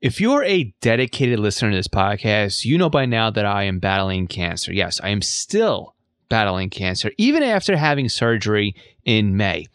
If 0.00 0.18
you're 0.18 0.44
a 0.44 0.74
dedicated 0.80 1.38
listener 1.38 1.70
to 1.70 1.76
this 1.76 1.86
podcast, 1.86 2.64
you 2.64 2.78
know 2.78 2.88
by 2.88 3.04
now 3.04 3.28
that 3.28 3.44
I 3.44 3.64
am 3.64 3.80
battling 3.80 4.28
cancer. 4.28 4.72
Yes, 4.72 4.98
I 5.02 5.10
am 5.10 5.20
still 5.20 5.94
battling 6.30 6.70
cancer, 6.70 7.10
even 7.18 7.42
after 7.42 7.76
having 7.76 8.08
surgery 8.08 8.74
in 9.04 9.36
May. 9.36 9.66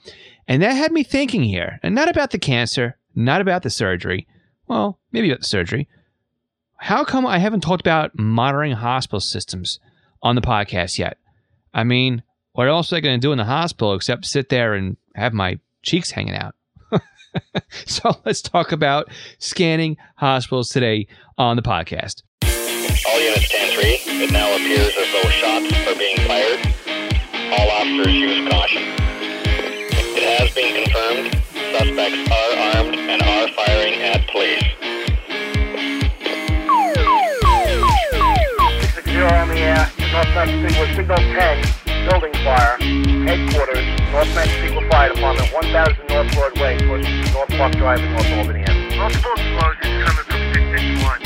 And 0.47 0.63
that 0.63 0.71
had 0.71 0.91
me 0.91 1.03
thinking 1.03 1.43
here, 1.43 1.79
and 1.83 1.93
not 1.93 2.09
about 2.09 2.31
the 2.31 2.39
cancer, 2.39 2.97
not 3.13 3.39
about 3.39 3.61
the 3.61 3.69
surgery. 3.69 4.27
Well, 4.67 4.97
maybe 5.11 5.29
about 5.29 5.41
the 5.41 5.47
surgery. 5.47 5.87
How 6.77 7.03
come 7.03 7.27
I 7.27 7.37
haven't 7.37 7.61
talked 7.61 7.85
about 7.85 8.17
monitoring 8.17 8.71
hospital 8.71 9.19
systems 9.19 9.79
on 10.23 10.33
the 10.33 10.41
podcast 10.41 10.97
yet? 10.97 11.19
I 11.71 11.83
mean, 11.83 12.23
what 12.53 12.67
else 12.67 12.91
am 12.91 12.97
I 12.97 13.01
going 13.01 13.21
to 13.21 13.27
do 13.27 13.31
in 13.31 13.37
the 13.37 13.45
hospital 13.45 13.93
except 13.93 14.25
sit 14.25 14.49
there 14.49 14.73
and 14.73 14.97
have 15.13 15.33
my 15.33 15.59
cheeks 15.83 16.09
hanging 16.09 16.35
out? 16.35 16.55
so 17.85 18.15
let's 18.25 18.41
talk 18.41 18.71
about 18.71 19.09
scanning 19.39 19.97
hospitals 20.15 20.69
today 20.69 21.07
on 21.37 21.55
the 21.55 21.61
podcast. 21.61 22.23
All 22.43 23.21
units 23.21 23.51
10-3. 23.51 24.23
It 24.23 24.31
now 24.31 24.53
appears 24.55 24.95
as 24.97 25.11
though 25.11 25.29
shots 25.29 25.87
are 25.87 25.95
being 25.95 26.17
fired. 26.27 26.59
All 27.51 27.69
officers 27.71 28.13
use 28.13 28.49
caution. 28.49 28.83
It 30.17 30.39
has 30.39 30.53
been 30.53 30.83
confirmed. 30.83 31.33
Suspects 31.77 32.31
are 32.31 32.77
armed 32.77 32.95
and 32.95 33.21
are 33.21 33.47
firing 33.53 34.01
at 34.01 34.27
police. 34.29 34.63
Six 38.95 39.09
zero 39.09 39.29
on 39.29 39.49
the 39.49 39.59
air. 39.59 39.91
Northwest 40.15 40.53
uh, 40.53 40.69
Signal, 40.69 40.95
Signal 40.95 41.17
10, 41.17 42.09
building 42.09 42.33
fire, 42.45 42.77
headquarters, 43.27 44.04
Northwest 44.15 44.51
Signal 44.61 44.89
Fire 44.89 45.13
Department, 45.13 45.51
1000 45.51 46.07
North 46.07 46.33
Broadway, 46.33 46.77
towards 46.79 47.03
North 47.33 47.49
Park 47.49 47.73
Drive 47.75 47.99
in 47.99 48.13
North 48.13 48.31
Albany. 48.31 48.63
Multiple 48.95 49.31
explosions 49.35 50.07
coming 50.07 50.23
from 50.23 50.39
661. 50.55 51.19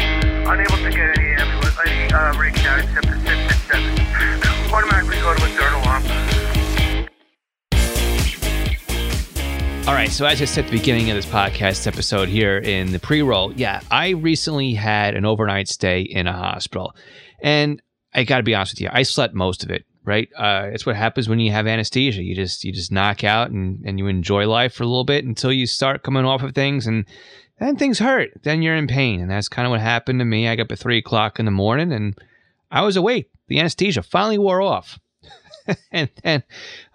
Unable 0.50 0.78
to 0.78 0.90
get 0.90 1.16
any 1.20 1.40
ambulance, 1.40 1.78
any 1.86 2.12
uh, 2.12 2.34
rig 2.40 2.56
down 2.64 2.80
except 2.80 3.06
for 3.06 3.14
667. 3.14 4.74
Automatically 4.74 5.18
go 5.18 5.36
to 5.36 5.44
a 5.44 5.50
third 5.50 5.74
alarm. 5.84 6.04
All 9.88 9.94
right, 9.94 10.10
so 10.10 10.26
as 10.26 10.42
I 10.42 10.46
said 10.46 10.66
at 10.66 10.72
the 10.72 10.78
beginning 10.80 11.12
of 11.12 11.16
this 11.16 11.28
podcast 11.28 11.86
episode 11.86 12.28
here 12.28 12.58
in 12.58 12.92
the 12.92 12.98
pre 12.98 13.22
roll, 13.22 13.54
yeah, 13.54 13.82
I 13.92 14.10
recently 14.10 14.74
had 14.74 15.14
an 15.14 15.26
overnight 15.26 15.68
stay 15.68 16.02
in 16.02 16.26
a 16.26 16.34
hospital. 16.34 16.96
And 17.44 17.84
I 18.16 18.24
got 18.24 18.38
to 18.38 18.44
be 18.44 18.56
honest 18.56 18.74
with 18.74 18.82
you, 18.82 18.90
I 18.92 19.04
slept 19.04 19.36
most 19.36 19.64
of 19.64 19.70
it. 19.70 19.86
Right, 20.10 20.28
uh, 20.36 20.72
it's 20.74 20.88
what 20.88 20.96
happens 20.96 21.30
when 21.30 21.38
you 21.38 21.52
have 21.52 21.68
anesthesia. 21.68 22.24
You 22.24 22.34
just 22.34 22.64
you 22.64 22.72
just 22.72 22.92
knock 22.92 23.24
out 23.24 23.52
and 23.52 23.80
and 23.86 24.00
you 24.00 24.08
enjoy 24.08 24.48
life 24.48 24.74
for 24.74 24.82
a 24.82 24.88
little 24.88 25.04
bit 25.04 25.24
until 25.24 25.54
you 25.54 25.68
start 25.68 26.02
coming 26.02 26.26
off 26.26 26.42
of 26.42 26.56
things, 26.56 26.88
and 26.88 27.06
then 27.60 27.76
things 27.76 28.00
hurt. 28.00 28.32
Then 28.42 28.64
you're 28.64 28.76
in 28.76 28.88
pain, 28.88 29.22
and 29.22 29.30
that's 29.30 29.48
kind 29.48 29.68
of 29.68 29.70
what 29.70 29.82
happened 29.82 30.18
to 30.18 30.26
me. 30.26 30.48
I 30.48 30.56
got 30.56 30.64
up 30.64 30.72
at 30.72 30.80
three 30.80 30.98
o'clock 30.98 31.38
in 31.38 31.46
the 31.46 31.52
morning, 31.52 31.94
and 31.94 32.18
I 32.72 32.82
was 32.82 32.98
awake. 32.98 33.30
The 33.50 33.60
anesthesia 33.60 34.02
finally 34.02 34.40
wore 34.40 34.64
off, 34.64 34.98
and 35.92 36.10
then 36.24 36.42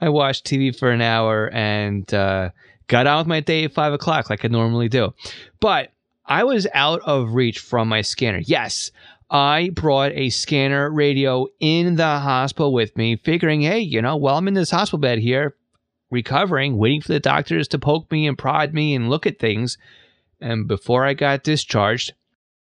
I 0.01 0.09
watched 0.09 0.45
TV 0.45 0.77
for 0.77 0.91
an 0.91 1.01
hour 1.01 1.49
and 1.51 2.13
uh, 2.13 2.51
got 2.89 3.07
on 3.07 3.19
with 3.19 3.27
my 3.29 3.39
day 3.39 3.63
at 3.63 3.75
five 3.75 3.93
o'clock 3.93 4.29
like 4.29 4.45
I 4.45 4.49
normally 4.49 4.89
do. 4.89 5.15
But 5.61 5.93
I 6.27 6.43
was 6.43 6.67
out 6.75 7.01
of 7.03 7.35
reach 7.35 7.61
from 7.61 7.89
my 7.89 8.01
scanner. 8.01 8.43
Yes, 8.45 8.91
I 9.35 9.71
brought 9.71 10.13
a 10.13 10.31
scanner 10.31 10.89
radio 10.89 11.49
in 11.59 11.97
the 11.97 12.21
hospital 12.21 12.73
with 12.73 12.97
me, 12.97 13.17
figuring, 13.17 13.63
hey, 13.63 13.81
you 13.81 14.01
know, 14.01 14.15
while 14.15 14.39
I'm 14.39 14.47
in 14.47 14.55
this 14.55 14.71
hospital 14.71 15.01
bed 15.01 15.19
here, 15.19 15.57
recovering, 16.09 16.79
waiting 16.79 17.01
for 17.01 17.09
the 17.09 17.19
doctors 17.19 17.67
to 17.69 17.79
poke 17.81 18.13
me 18.13 18.29
and 18.29 18.39
prod 18.39 18.73
me 18.73 18.95
and 18.95 19.11
look 19.11 19.27
at 19.27 19.41
things. 19.41 19.77
And 20.41 20.69
before 20.69 21.05
I 21.05 21.15
got 21.15 21.43
discharged, 21.43 22.13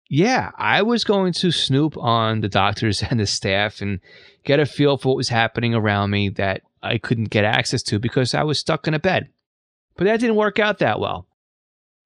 yeah, 0.08 0.50
I 0.56 0.80
was 0.80 1.04
going 1.04 1.34
to 1.34 1.50
snoop 1.50 1.94
on 1.98 2.40
the 2.40 2.48
doctors 2.48 3.02
and 3.10 3.20
the 3.20 3.26
staff 3.26 3.82
and 3.82 4.00
get 4.42 4.58
a 4.58 4.64
feel 4.64 4.96
for 4.96 5.08
what 5.08 5.18
was 5.18 5.28
happening 5.28 5.74
around 5.74 6.08
me 6.08 6.30
that 6.30 6.62
I 6.82 6.96
couldn't 6.96 7.28
get 7.28 7.44
access 7.44 7.82
to 7.82 7.98
because 7.98 8.32
I 8.32 8.44
was 8.44 8.58
stuck 8.58 8.88
in 8.88 8.94
a 8.94 8.98
bed. 8.98 9.28
But 9.98 10.04
that 10.04 10.20
didn't 10.20 10.36
work 10.36 10.58
out 10.58 10.78
that 10.78 11.00
well. 11.00 11.26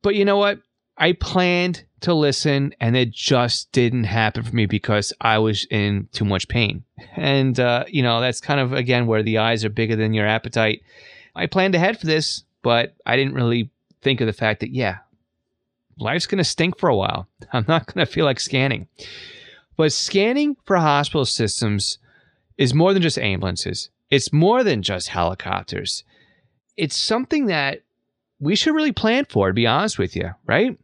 But 0.02 0.16
you 0.16 0.24
know 0.24 0.38
what? 0.38 0.58
I 0.98 1.12
planned 1.12 1.84
to 2.06 2.14
listen 2.14 2.72
and 2.80 2.96
it 2.96 3.10
just 3.10 3.70
didn't 3.72 4.04
happen 4.04 4.44
for 4.44 4.54
me 4.54 4.66
because 4.66 5.12
I 5.20 5.38
was 5.38 5.66
in 5.70 6.08
too 6.12 6.24
much 6.24 6.46
pain. 6.46 6.84
And, 7.16 7.58
uh, 7.58 7.84
you 7.88 8.02
know, 8.02 8.20
that's 8.20 8.40
kind 8.40 8.60
of, 8.60 8.72
again, 8.72 9.06
where 9.06 9.24
the 9.24 9.38
eyes 9.38 9.64
are 9.64 9.70
bigger 9.70 9.96
than 9.96 10.14
your 10.14 10.26
appetite. 10.26 10.82
I 11.34 11.46
planned 11.46 11.74
ahead 11.74 11.98
for 11.98 12.06
this, 12.06 12.44
but 12.62 12.94
I 13.04 13.16
didn't 13.16 13.34
really 13.34 13.70
think 14.02 14.20
of 14.20 14.28
the 14.28 14.32
fact 14.32 14.60
that, 14.60 14.70
yeah, 14.70 14.98
life's 15.98 16.26
going 16.26 16.38
to 16.38 16.44
stink 16.44 16.78
for 16.78 16.88
a 16.88 16.96
while. 16.96 17.26
I'm 17.52 17.64
not 17.66 17.92
going 17.92 18.06
to 18.06 18.12
feel 18.12 18.24
like 18.24 18.38
scanning. 18.38 18.86
But 19.76 19.92
scanning 19.92 20.56
for 20.64 20.76
hospital 20.76 21.24
systems 21.24 21.98
is 22.56 22.72
more 22.72 22.94
than 22.94 23.02
just 23.02 23.18
ambulances, 23.18 23.90
it's 24.10 24.32
more 24.32 24.62
than 24.62 24.82
just 24.82 25.08
helicopters. 25.08 26.04
It's 26.76 26.96
something 26.96 27.46
that 27.46 27.82
we 28.38 28.54
should 28.54 28.74
really 28.74 28.92
plan 28.92 29.24
for, 29.24 29.48
to 29.48 29.54
be 29.54 29.66
honest 29.66 29.98
with 29.98 30.14
you, 30.14 30.30
right? 30.46 30.78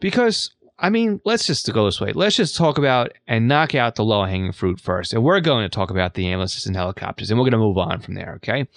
Because, 0.00 0.50
I 0.78 0.90
mean, 0.90 1.20
let's 1.24 1.46
just 1.46 1.72
go 1.72 1.86
this 1.86 2.00
way. 2.00 2.12
Let's 2.12 2.36
just 2.36 2.56
talk 2.56 2.78
about 2.78 3.12
and 3.26 3.48
knock 3.48 3.74
out 3.74 3.94
the 3.94 4.04
low 4.04 4.24
hanging 4.24 4.52
fruit 4.52 4.80
first. 4.80 5.12
And 5.12 5.22
we're 5.22 5.40
going 5.40 5.64
to 5.64 5.74
talk 5.74 5.90
about 5.90 6.14
the 6.14 6.26
ambulances 6.28 6.66
and 6.66 6.76
helicopters, 6.76 7.30
and 7.30 7.38
we're 7.38 7.44
going 7.44 7.52
to 7.52 7.58
move 7.58 7.78
on 7.78 8.00
from 8.00 8.14
there, 8.14 8.34
okay? 8.36 8.68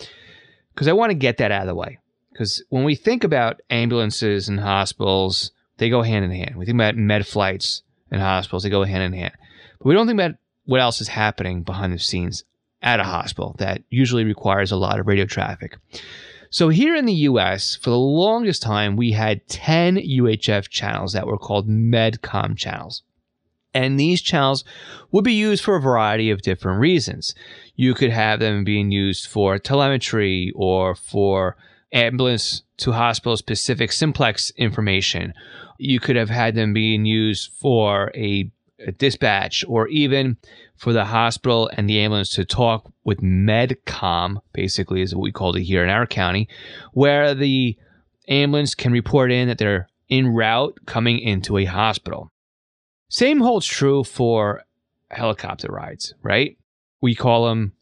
Because 0.74 0.88
I 0.88 0.94
want 0.94 1.10
to 1.12 1.16
get 1.16 1.38
that 1.38 1.52
out 1.52 1.64
of 1.64 1.68
the 1.68 1.76
way. 1.76 2.00
Because 2.32 2.64
when 2.70 2.86
we 2.86 2.96
think 2.96 3.24
about 3.24 3.62
ambulances 3.70 4.48
and 4.48 4.60
hospitals, 4.60 5.52
they 5.78 5.90
go 5.90 6.02
hand 6.02 6.24
in 6.24 6.32
hand. 6.32 6.56
We 6.56 6.66
think 6.66 6.78
about 6.78 6.96
med 6.96 7.28
flights 7.28 7.84
and 8.12 8.22
hospitals, 8.22 8.64
they 8.64 8.70
go 8.70 8.84
hand 8.84 9.04
in 9.04 9.14
hand. 9.14 9.34
But 9.78 9.88
we 9.88 9.94
don't 9.94 10.08
think 10.08 10.20
about 10.20 10.38
what 10.66 10.80
else 10.82 11.02
is 11.02 11.08
happening 11.08 11.64
behind 11.64 11.94
the 11.94 12.00
scenes 12.00 12.44
at 12.82 13.00
a 13.00 13.04
hospital 13.04 13.56
that 13.60 13.84
usually 13.90 14.24
requires 14.24 14.72
a 14.72 14.78
lot 14.78 15.00
of 15.00 15.08
radio 15.08 15.26
traffic. 15.26 15.78
So 16.50 16.70
here 16.70 16.96
in 16.96 17.06
the 17.06 17.14
US, 17.14 17.76
for 17.76 17.92
the 17.92 17.98
longest 17.98 18.62
time, 18.62 18.96
we 18.96 19.12
had 19.12 19.48
10 19.48 19.98
UHF 19.98 20.68
channels 20.70 21.14
that 21.14 21.28
were 21.28 21.38
called 21.38 21.70
Medcom 21.70 22.58
channels. 22.58 23.04
And 23.74 24.00
these 24.00 24.22
channels 24.22 24.64
would 25.12 25.24
be 25.24 25.34
used 25.34 25.64
for 25.64 25.76
a 25.76 25.82
variety 25.82 26.32
of 26.32 26.42
different 26.42 26.80
reasons. 26.80 27.36
You 27.76 27.94
could 27.94 28.10
have 28.10 28.40
them 28.40 28.64
being 28.64 28.92
used 28.92 29.28
for 29.28 29.60
telemetry 29.60 30.52
or 30.56 30.96
for 30.96 31.56
ambulance 31.94 32.64
to 32.78 32.94
hospital 32.94 33.38
specific 33.38 33.92
simplex 33.92 34.52
information. 34.58 35.34
You 35.78 36.00
could 36.00 36.16
have 36.16 36.30
had 36.30 36.56
them 36.56 36.74
being 36.74 37.06
used 37.06 37.52
for 37.54 38.12
a, 38.16 38.52
a 38.80 38.92
dispatch 38.92 39.64
or 39.68 39.88
even 39.90 40.38
for 40.80 40.94
the 40.94 41.06
hospital 41.06 41.70
and 41.74 41.90
the 41.90 42.00
ambulance 42.00 42.30
to 42.30 42.46
talk 42.46 42.90
with 43.04 43.20
MedCom, 43.20 44.38
basically, 44.54 45.02
is 45.02 45.14
what 45.14 45.22
we 45.22 45.32
called 45.32 45.58
it 45.58 45.64
here 45.64 45.84
in 45.84 45.90
our 45.90 46.08
county, 46.08 46.48
where 46.94 47.36
the 47.36 47.78
ambulance 48.30 48.76
can 48.76 48.94
report 48.94 49.30
in 49.32 49.50
that 49.50 49.58
they're 49.58 49.90
en 50.10 50.28
route 50.28 50.80
coming 50.86 51.20
into 51.20 51.58
a 51.58 51.66
hospital. 51.66 52.32
Same 53.10 53.42
holds 53.42 53.68
true 53.68 54.06
for 54.06 54.64
helicopter 55.12 55.68
rides, 55.70 56.14
right? 56.24 56.58
We 57.02 57.14
call 57.14 57.48
them 57.48 57.74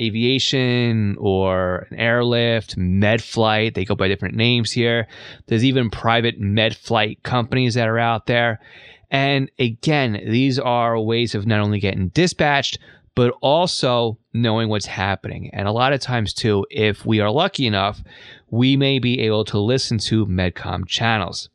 aviation 0.00 1.16
or 1.18 1.86
an 1.90 1.98
airlift, 1.98 2.76
med 2.76 3.22
flight. 3.22 3.74
They 3.74 3.84
go 3.84 3.94
by 3.94 4.08
different 4.08 4.34
names 4.34 4.72
here. 4.72 5.08
There's 5.46 5.64
even 5.64 5.90
private 5.90 6.40
med 6.40 6.74
flight 6.74 7.22
companies 7.22 7.74
that 7.74 7.88
are 7.88 7.98
out 7.98 8.26
there. 8.26 8.60
And 9.14 9.48
again, 9.60 10.20
these 10.26 10.58
are 10.58 10.98
ways 10.98 11.36
of 11.36 11.46
not 11.46 11.60
only 11.60 11.78
getting 11.78 12.08
dispatched, 12.08 12.80
but 13.14 13.32
also 13.40 14.18
knowing 14.32 14.68
what's 14.68 14.86
happening. 14.86 15.50
And 15.52 15.68
a 15.68 15.70
lot 15.70 15.92
of 15.92 16.00
times, 16.00 16.34
too, 16.34 16.66
if 16.68 17.06
we 17.06 17.20
are 17.20 17.30
lucky 17.30 17.68
enough, 17.68 18.02
we 18.50 18.76
may 18.76 18.98
be 18.98 19.20
able 19.20 19.44
to 19.44 19.58
listen 19.60 19.98
to 19.98 20.26
Medcom 20.26 20.88
channels. 20.88 21.48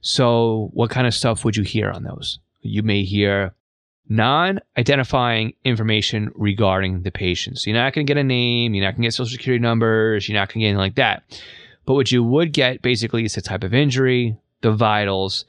So, 0.00 0.70
what 0.72 0.90
kind 0.90 1.06
of 1.06 1.14
stuff 1.14 1.44
would 1.44 1.56
you 1.56 1.62
hear 1.62 1.88
on 1.88 2.02
those? 2.02 2.40
You 2.62 2.82
may 2.82 3.04
hear 3.04 3.54
non 4.08 4.58
identifying 4.76 5.54
information 5.64 6.32
regarding 6.34 7.02
the 7.02 7.12
patient. 7.12 7.60
So, 7.60 7.70
you're 7.70 7.78
not 7.78 7.92
going 7.92 8.08
to 8.08 8.10
get 8.12 8.18
a 8.18 8.24
name, 8.24 8.74
you're 8.74 8.84
not 8.84 8.94
going 8.94 9.02
to 9.02 9.06
get 9.06 9.14
social 9.14 9.30
security 9.30 9.62
numbers, 9.62 10.28
you're 10.28 10.36
not 10.36 10.48
going 10.48 10.54
to 10.54 10.64
get 10.64 10.66
anything 10.70 10.78
like 10.78 10.96
that. 10.96 11.22
But 11.86 11.94
what 11.94 12.10
you 12.10 12.24
would 12.24 12.52
get 12.52 12.82
basically 12.82 13.24
is 13.24 13.36
the 13.36 13.40
type 13.40 13.62
of 13.62 13.72
injury, 13.72 14.36
the 14.62 14.72
vitals, 14.72 15.44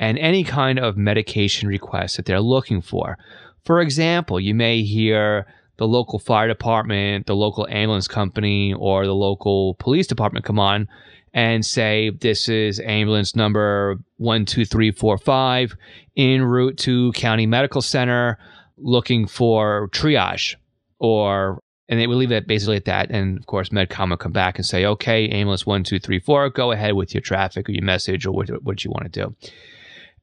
and 0.00 0.18
any 0.18 0.42
kind 0.42 0.78
of 0.78 0.96
medication 0.96 1.68
request 1.68 2.16
that 2.16 2.24
they're 2.24 2.40
looking 2.40 2.80
for. 2.80 3.18
For 3.64 3.80
example, 3.80 4.40
you 4.40 4.54
may 4.54 4.82
hear 4.82 5.46
the 5.76 5.86
local 5.86 6.18
fire 6.18 6.48
department, 6.48 7.26
the 7.26 7.36
local 7.36 7.68
ambulance 7.68 8.08
company, 8.08 8.74
or 8.74 9.04
the 9.04 9.14
local 9.14 9.74
police 9.74 10.06
department 10.06 10.44
come 10.44 10.58
on 10.58 10.88
and 11.34 11.64
say, 11.64 12.10
This 12.10 12.48
is 12.48 12.80
ambulance 12.80 13.36
number 13.36 13.98
12345 14.18 15.74
en 16.16 16.42
route 16.42 16.78
to 16.78 17.12
County 17.12 17.46
Medical 17.46 17.82
Center 17.82 18.38
looking 18.78 19.26
for 19.26 19.88
triage. 19.92 20.56
Or, 20.98 21.60
and 21.90 22.00
they 22.00 22.06
will 22.06 22.16
leave 22.16 22.32
it 22.32 22.46
basically 22.46 22.76
at 22.76 22.86
that. 22.86 23.10
And 23.10 23.38
of 23.38 23.46
course, 23.46 23.68
Medcom 23.68 24.10
will 24.10 24.16
come 24.16 24.32
back 24.32 24.56
and 24.56 24.64
say, 24.64 24.86
Okay, 24.86 25.28
ambulance 25.28 25.66
1234, 25.66 26.50
go 26.50 26.72
ahead 26.72 26.94
with 26.94 27.14
your 27.14 27.20
traffic 27.20 27.68
or 27.68 27.72
your 27.72 27.84
message 27.84 28.24
or 28.24 28.32
what, 28.32 28.48
what 28.62 28.82
you 28.82 28.90
want 28.90 29.12
to 29.12 29.24
do. 29.24 29.36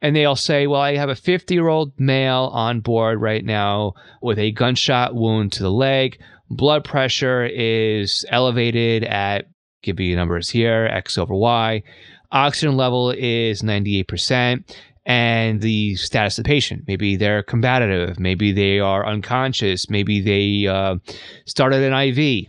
And 0.02 0.16
they'll 0.16 0.36
say, 0.36 0.68
Well, 0.68 0.82
I 0.82 0.96
have 0.96 1.10
a 1.10 1.16
50 1.16 1.54
year 1.54 1.68
old 1.68 2.00
male 2.00 2.50
on 2.54 2.82
board 2.82 3.22
right 3.22 3.44
now 3.44 3.94
with 4.22 4.40
a 4.40 4.52
gunshot 4.52 5.16
wound 5.16 5.52
to 5.54 5.64
the 5.64 5.72
leg. 5.72 6.20
Blood 6.50 6.84
pressure 6.84 7.46
is 7.46 8.26
elevated 8.30 9.04
at, 9.04 9.46
give 9.82 10.00
you 10.00 10.16
numbers 10.16 10.50
here, 10.50 10.86
X 10.86 11.18
over 11.18 11.36
Y. 11.36 11.84
Oxygen 12.32 12.78
level 12.78 13.12
is 13.12 13.62
98%. 13.62 14.64
And 15.06 15.62
the 15.62 15.96
status 15.96 16.38
of 16.38 16.44
the 16.44 16.50
patient. 16.50 16.84
Maybe 16.86 17.16
they're 17.16 17.42
combative. 17.42 18.20
Maybe 18.20 18.52
they 18.52 18.80
are 18.80 19.06
unconscious. 19.06 19.90
Maybe 19.90 20.20
they 20.20 20.68
uh, 20.68 20.98
started 21.46 21.82
an 21.82 21.94
IV. 21.94 22.48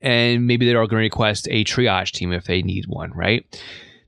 And 0.00 0.46
maybe 0.46 0.64
they're 0.64 0.76
going 0.76 0.88
to 0.88 0.96
request 0.96 1.48
a 1.50 1.64
triage 1.64 2.12
team 2.12 2.32
if 2.32 2.44
they 2.44 2.62
need 2.62 2.86
one, 2.88 3.12
right? 3.12 3.44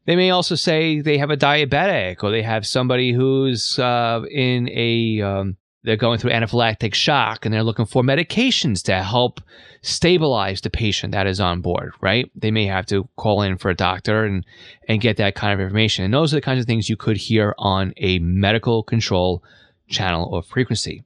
They 0.06 0.16
may 0.16 0.30
also 0.30 0.54
say 0.54 1.00
they 1.00 1.18
have 1.18 1.30
a 1.30 1.36
diabetic 1.36 2.22
or 2.22 2.30
they 2.30 2.42
have 2.42 2.66
somebody 2.66 3.12
who's 3.12 3.78
uh, 3.78 4.22
in 4.30 4.68
a, 4.70 5.22
um, 5.22 5.56
they're 5.82 5.96
going 5.96 6.18
through 6.18 6.32
anaphylactic 6.32 6.94
shock 6.94 7.44
and 7.44 7.54
they're 7.54 7.62
looking 7.62 7.86
for 7.86 8.02
medications 8.02 8.82
to 8.84 9.02
help 9.02 9.40
stabilize 9.82 10.60
the 10.62 10.70
patient 10.70 11.12
that 11.12 11.26
is 11.26 11.40
on 11.40 11.60
board, 11.60 11.92
right? 12.00 12.30
They 12.34 12.50
may 12.50 12.66
have 12.66 12.86
to 12.86 13.08
call 13.16 13.42
in 13.42 13.58
for 13.58 13.70
a 13.70 13.74
doctor 13.74 14.24
and, 14.24 14.44
and 14.88 15.00
get 15.00 15.18
that 15.18 15.34
kind 15.34 15.52
of 15.52 15.60
information. 15.60 16.04
And 16.04 16.12
those 16.12 16.32
are 16.32 16.36
the 16.36 16.42
kinds 16.42 16.60
of 16.60 16.66
things 16.66 16.88
you 16.88 16.96
could 16.96 17.16
hear 17.16 17.54
on 17.58 17.92
a 17.98 18.18
medical 18.18 18.82
control 18.82 19.42
channel 19.88 20.28
or 20.32 20.42
frequency. 20.42 21.04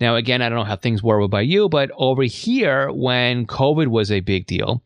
Now, 0.00 0.16
again, 0.16 0.40
I 0.40 0.48
don't 0.48 0.58
know 0.58 0.64
how 0.64 0.76
things 0.76 1.02
were 1.02 1.28
by 1.28 1.42
you, 1.42 1.68
but 1.68 1.90
over 1.96 2.22
here, 2.22 2.90
when 2.90 3.46
COVID 3.46 3.88
was 3.88 4.10
a 4.10 4.20
big 4.20 4.46
deal, 4.46 4.82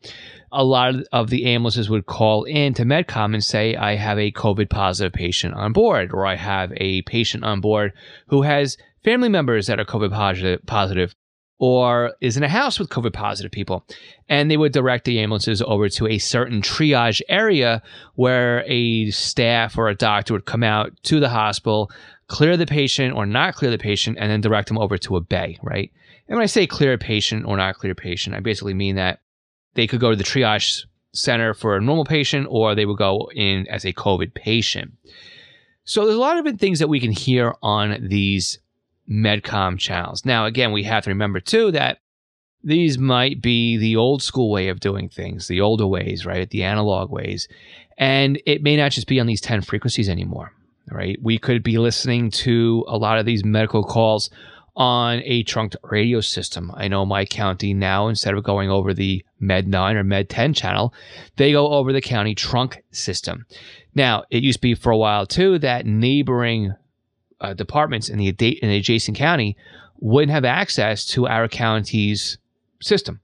a 0.51 0.63
lot 0.63 0.95
of 1.11 1.29
the 1.29 1.45
ambulances 1.45 1.89
would 1.89 2.05
call 2.05 2.43
in 2.43 2.73
to 2.75 2.83
Medcom 2.83 3.33
and 3.33 3.43
say, 3.43 3.75
I 3.75 3.95
have 3.95 4.19
a 4.19 4.31
COVID 4.31 4.69
positive 4.69 5.13
patient 5.13 5.53
on 5.53 5.73
board, 5.73 6.11
or 6.13 6.25
I 6.25 6.35
have 6.35 6.73
a 6.77 7.01
patient 7.03 7.43
on 7.43 7.61
board 7.61 7.93
who 8.27 8.41
has 8.41 8.77
family 9.03 9.29
members 9.29 9.67
that 9.67 9.79
are 9.79 9.85
COVID 9.85 10.11
positive, 10.11 10.65
positive 10.65 11.15
or 11.57 12.13
is 12.19 12.35
in 12.35 12.43
a 12.43 12.49
house 12.49 12.79
with 12.79 12.89
COVID 12.89 13.13
positive 13.13 13.51
people. 13.51 13.85
And 14.27 14.51
they 14.51 14.57
would 14.57 14.73
direct 14.73 15.05
the 15.05 15.19
ambulances 15.19 15.61
over 15.61 15.87
to 15.89 16.07
a 16.07 16.17
certain 16.17 16.61
triage 16.61 17.21
area 17.29 17.81
where 18.15 18.63
a 18.67 19.09
staff 19.11 19.77
or 19.77 19.87
a 19.87 19.95
doctor 19.95 20.33
would 20.33 20.45
come 20.45 20.63
out 20.63 20.91
to 21.03 21.19
the 21.19 21.29
hospital, 21.29 21.89
clear 22.27 22.57
the 22.57 22.65
patient 22.65 23.15
or 23.15 23.25
not 23.25 23.55
clear 23.55 23.71
the 23.71 23.77
patient, 23.77 24.17
and 24.19 24.31
then 24.31 24.41
direct 24.41 24.67
them 24.67 24.77
over 24.77 24.97
to 24.97 25.15
a 25.15 25.21
bay, 25.21 25.57
right? 25.61 25.91
And 26.27 26.35
when 26.35 26.43
I 26.43 26.47
say 26.47 26.65
clear 26.65 26.93
a 26.93 26.97
patient 26.97 27.45
or 27.45 27.57
not 27.57 27.75
clear 27.75 27.91
a 27.91 27.95
patient, 27.95 28.35
I 28.35 28.39
basically 28.39 28.73
mean 28.73 28.95
that 28.95 29.19
they 29.75 29.87
could 29.87 29.99
go 29.99 30.09
to 30.09 30.15
the 30.15 30.23
triage 30.23 30.85
center 31.13 31.53
for 31.53 31.77
a 31.77 31.81
normal 31.81 32.05
patient 32.05 32.47
or 32.49 32.75
they 32.75 32.85
would 32.85 32.97
go 32.97 33.29
in 33.33 33.67
as 33.67 33.85
a 33.85 33.93
COVID 33.93 34.33
patient. 34.33 34.93
So 35.83 36.03
there's 36.03 36.15
a 36.15 36.19
lot 36.19 36.45
of 36.45 36.59
things 36.59 36.79
that 36.79 36.89
we 36.89 36.99
can 36.99 37.11
hear 37.11 37.55
on 37.61 38.07
these 38.07 38.59
Medcom 39.09 39.77
channels. 39.77 40.25
Now, 40.25 40.45
again, 40.45 40.71
we 40.71 40.83
have 40.83 41.03
to 41.03 41.11
remember 41.11 41.39
too 41.39 41.71
that 41.71 41.99
these 42.63 42.97
might 42.97 43.41
be 43.41 43.77
the 43.77 43.95
old 43.95 44.23
school 44.23 44.49
way 44.49 44.69
of 44.69 44.79
doing 44.79 45.07
things, 45.07 45.47
the 45.47 45.61
older 45.61 45.85
ways, 45.85 46.25
right? 46.25 46.49
The 46.49 46.63
analog 46.63 47.11
ways. 47.11 47.47
And 47.97 48.41
it 48.47 48.63
may 48.63 48.75
not 48.75 48.91
just 48.91 49.07
be 49.07 49.19
on 49.19 49.27
these 49.27 49.41
10 49.41 49.61
frequencies 49.61 50.09
anymore, 50.09 50.51
right? 50.91 51.17
We 51.21 51.37
could 51.37 51.63
be 51.63 51.77
listening 51.77 52.31
to 52.31 52.85
a 52.87 52.97
lot 52.97 53.17
of 53.17 53.25
these 53.25 53.43
medical 53.43 53.83
calls 53.83 54.29
on 54.75 55.21
a 55.23 55.43
trunked 55.43 55.77
radio 55.83 56.19
system. 56.19 56.71
I 56.75 56.87
know 56.87 57.05
my 57.05 57.25
county 57.25 57.73
now, 57.73 58.07
instead 58.07 58.33
of 58.33 58.43
going 58.43 58.69
over 58.69 58.93
the 58.93 59.23
Med 59.39 59.67
9 59.67 59.95
or 59.95 60.03
Med 60.03 60.29
10 60.29 60.53
channel, 60.53 60.93
they 61.37 61.51
go 61.51 61.69
over 61.69 61.93
the 61.93 62.01
county 62.01 62.35
trunk 62.35 62.83
system. 62.91 63.45
Now, 63.93 64.23
it 64.29 64.43
used 64.43 64.57
to 64.57 64.61
be 64.61 64.75
for 64.75 64.91
a 64.91 64.97
while 64.97 65.25
too 65.25 65.59
that 65.59 65.85
neighboring 65.85 66.73
uh, 67.39 67.53
departments 67.53 68.09
in 68.09 68.17
the, 68.17 68.27
in 68.27 68.69
the 68.69 68.77
adjacent 68.77 69.17
county 69.17 69.55
wouldn't 69.99 70.31
have 70.31 70.45
access 70.45 71.05
to 71.05 71.27
our 71.27 71.47
county's 71.47 72.37
system. 72.81 73.21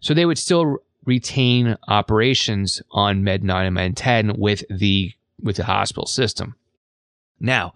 So 0.00 0.12
they 0.12 0.26
would 0.26 0.38
still 0.38 0.78
retain 1.04 1.76
operations 1.88 2.82
on 2.90 3.24
Med 3.24 3.42
9 3.42 3.66
and 3.66 3.74
Med 3.74 3.96
10 3.96 4.34
with 4.38 4.64
the 4.68 5.12
with 5.42 5.56
the 5.56 5.64
hospital 5.64 6.06
system. 6.06 6.54
Now, 7.40 7.72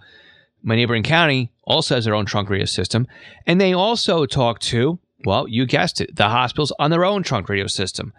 my 0.63 0.77
neighboring 0.77 1.03
county 1.03 1.53
also 1.65 1.95
has 1.95 2.05
their 2.05 2.15
own 2.15 2.27
trunk 2.27 2.51
radio 2.51 2.67
system, 2.67 3.07
and 3.47 3.61
they 3.61 3.73
also 3.73 4.27
talk 4.27 4.61
to, 4.61 4.99
well, 5.25 5.49
you 5.49 5.67
guessed 5.67 6.01
it, 6.01 6.15
the 6.17 6.29
hospitals 6.29 6.73
on 6.79 6.91
their 6.91 7.05
own 7.05 7.23
trunk 7.23 7.49
radio 7.49 7.67
system. 7.67 8.13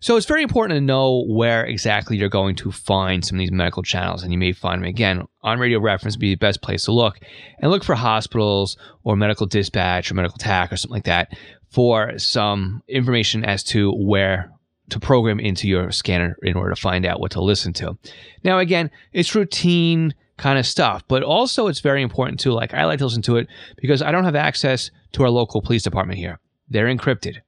So 0.00 0.16
it's 0.16 0.26
very 0.26 0.42
important 0.42 0.76
to 0.76 0.80
know 0.80 1.24
where 1.28 1.64
exactly 1.64 2.16
you're 2.16 2.28
going 2.28 2.56
to 2.56 2.72
find 2.72 3.24
some 3.24 3.36
of 3.36 3.40
these 3.40 3.52
medical 3.52 3.82
channels, 3.82 4.22
and 4.22 4.32
you 4.32 4.38
may 4.38 4.52
find 4.52 4.82
them 4.82 4.88
again 4.88 5.22
on 5.42 5.58
Radio 5.58 5.80
Reference 5.80 6.16
be 6.16 6.34
the 6.34 6.36
best 6.36 6.62
place 6.62 6.84
to 6.84 6.92
look, 6.92 7.18
and 7.60 7.70
look 7.70 7.84
for 7.84 7.94
hospitals 7.94 8.76
or 9.04 9.16
medical 9.16 9.46
dispatch 9.46 10.10
or 10.10 10.14
medical 10.14 10.38
TAC 10.38 10.72
or 10.72 10.76
something 10.76 10.96
like 10.96 11.04
that 11.04 11.36
for 11.70 12.18
some 12.18 12.82
information 12.88 13.44
as 13.44 13.62
to 13.62 13.92
where 13.92 14.52
to 14.90 14.98
program 14.98 15.38
into 15.38 15.68
your 15.68 15.90
scanner 15.90 16.36
in 16.42 16.56
order 16.56 16.74
to 16.74 16.80
find 16.80 17.04
out 17.04 17.20
what 17.20 17.32
to 17.32 17.42
listen 17.42 17.72
to. 17.74 17.98
Now, 18.42 18.58
again, 18.58 18.90
it's 19.12 19.34
routine 19.34 20.14
kind 20.38 20.58
of 20.58 20.66
stuff. 20.66 21.02
But 21.08 21.22
also, 21.22 21.66
it's 21.66 21.80
very 21.80 22.02
important 22.02 22.40
too. 22.40 22.52
Like, 22.52 22.72
I 22.72 22.84
like 22.86 22.98
to 23.00 23.04
listen 23.04 23.22
to 23.22 23.36
it 23.36 23.48
because 23.76 24.00
I 24.00 24.10
don't 24.10 24.24
have 24.24 24.36
access 24.36 24.90
to 25.12 25.22
our 25.24 25.30
local 25.30 25.60
police 25.60 25.82
department 25.82 26.18
here. 26.18 26.40
They're 26.70 26.86
encrypted. 26.86 27.38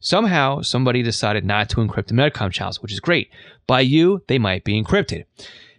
Somehow, 0.00 0.62
somebody 0.62 1.02
decided 1.02 1.44
not 1.44 1.68
to 1.70 1.76
encrypt 1.76 2.06
the 2.06 2.14
Medcom 2.14 2.52
channels, 2.52 2.80
which 2.82 2.92
is 2.92 3.00
great. 3.00 3.30
By 3.66 3.80
you, 3.80 4.22
they 4.28 4.38
might 4.38 4.64
be 4.64 4.80
encrypted. 4.80 5.24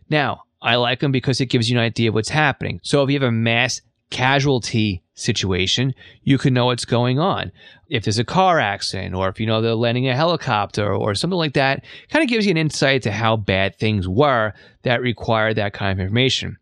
Now, 0.09 0.43
I 0.61 0.75
like 0.75 0.99
them 0.99 1.11
because 1.11 1.39
it 1.39 1.45
gives 1.45 1.69
you 1.69 1.77
an 1.77 1.83
idea 1.83 2.09
of 2.09 2.15
what's 2.15 2.29
happening. 2.29 2.81
So 2.83 3.01
if 3.03 3.09
you 3.09 3.19
have 3.19 3.27
a 3.27 3.31
mass 3.31 3.81
casualty 4.09 5.03
situation, 5.13 5.93
you 6.23 6.37
can 6.37 6.53
know 6.53 6.67
what's 6.67 6.85
going 6.85 7.19
on. 7.19 7.51
If 7.87 8.03
there's 8.03 8.19
a 8.19 8.23
car 8.23 8.59
accident, 8.59 9.15
or 9.15 9.29
if 9.29 9.39
you 9.39 9.45
know 9.45 9.61
they're 9.61 9.75
landing 9.75 10.07
a 10.07 10.15
helicopter, 10.15 10.93
or 10.93 11.15
something 11.15 11.37
like 11.37 11.53
that, 11.53 11.83
kind 12.09 12.23
of 12.23 12.29
gives 12.29 12.45
you 12.45 12.51
an 12.51 12.57
insight 12.57 13.03
to 13.03 13.11
how 13.11 13.37
bad 13.37 13.77
things 13.77 14.07
were 14.07 14.53
that 14.83 15.01
required 15.01 15.55
that 15.55 15.73
kind 15.73 15.91
of 15.91 15.99
information. 15.99 16.57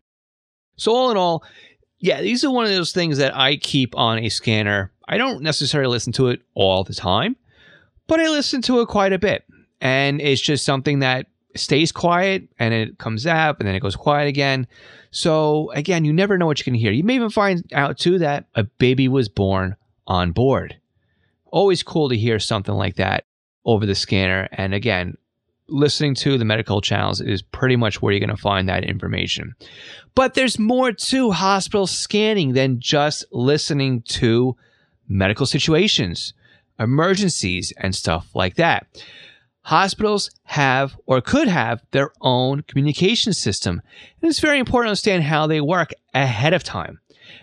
So, 0.76 0.94
all 0.94 1.10
in 1.10 1.16
all, 1.16 1.44
yeah, 1.98 2.20
these 2.20 2.44
are 2.44 2.50
one 2.50 2.64
of 2.64 2.70
those 2.70 2.92
things 2.92 3.18
that 3.18 3.36
I 3.36 3.56
keep 3.56 3.96
on 3.96 4.18
a 4.18 4.28
scanner. 4.28 4.92
I 5.08 5.18
don't 5.18 5.42
necessarily 5.42 5.90
listen 5.90 6.12
to 6.14 6.28
it 6.28 6.42
all 6.54 6.84
the 6.84 6.94
time, 6.94 7.36
but 8.06 8.20
I 8.20 8.28
listen 8.28 8.62
to 8.62 8.80
it 8.80 8.88
quite 8.88 9.12
a 9.12 9.18
bit. 9.18 9.44
And 9.80 10.20
it's 10.20 10.40
just 10.40 10.64
something 10.64 11.00
that 11.00 11.26
stays 11.56 11.92
quiet 11.92 12.48
and 12.58 12.74
it 12.74 12.98
comes 12.98 13.26
up 13.26 13.60
and 13.60 13.68
then 13.68 13.74
it 13.74 13.80
goes 13.80 13.96
quiet 13.96 14.28
again. 14.28 14.66
So 15.10 15.70
again, 15.72 16.04
you 16.04 16.12
never 16.12 16.38
know 16.38 16.46
what 16.46 16.58
you 16.58 16.64
can 16.64 16.74
hear. 16.74 16.92
You 16.92 17.04
may 17.04 17.14
even 17.14 17.30
find 17.30 17.64
out 17.72 17.98
too 17.98 18.18
that 18.18 18.46
a 18.54 18.64
baby 18.64 19.08
was 19.08 19.28
born 19.28 19.76
on 20.06 20.32
board. 20.32 20.76
Always 21.46 21.82
cool 21.82 22.08
to 22.10 22.16
hear 22.16 22.38
something 22.38 22.74
like 22.74 22.96
that 22.96 23.24
over 23.64 23.86
the 23.86 23.94
scanner. 23.94 24.48
And 24.52 24.74
again, 24.74 25.16
listening 25.68 26.14
to 26.14 26.38
the 26.38 26.44
medical 26.44 26.80
channels 26.80 27.20
is 27.20 27.42
pretty 27.42 27.76
much 27.76 28.00
where 28.00 28.12
you're 28.12 28.20
going 28.20 28.34
to 28.34 28.36
find 28.36 28.68
that 28.68 28.84
information. 28.84 29.54
But 30.14 30.34
there's 30.34 30.58
more 30.58 30.92
to 30.92 31.30
hospital 31.30 31.86
scanning 31.86 32.52
than 32.52 32.80
just 32.80 33.24
listening 33.32 34.02
to 34.08 34.56
medical 35.08 35.46
situations, 35.46 36.34
emergencies, 36.78 37.72
and 37.78 37.94
stuff 37.94 38.34
like 38.34 38.56
that 38.56 38.86
hospitals 39.68 40.30
have 40.44 40.96
or 41.04 41.20
could 41.20 41.46
have 41.46 41.82
their 41.90 42.10
own 42.22 42.62
communication 42.62 43.34
system. 43.34 43.82
And 44.22 44.30
it's 44.30 44.40
very 44.40 44.58
important 44.58 44.86
to 44.86 44.90
understand 44.92 45.24
how 45.24 45.46
they 45.46 45.60
work 45.60 45.90
ahead 46.14 46.54
of 46.54 46.64
time. 46.64 47.00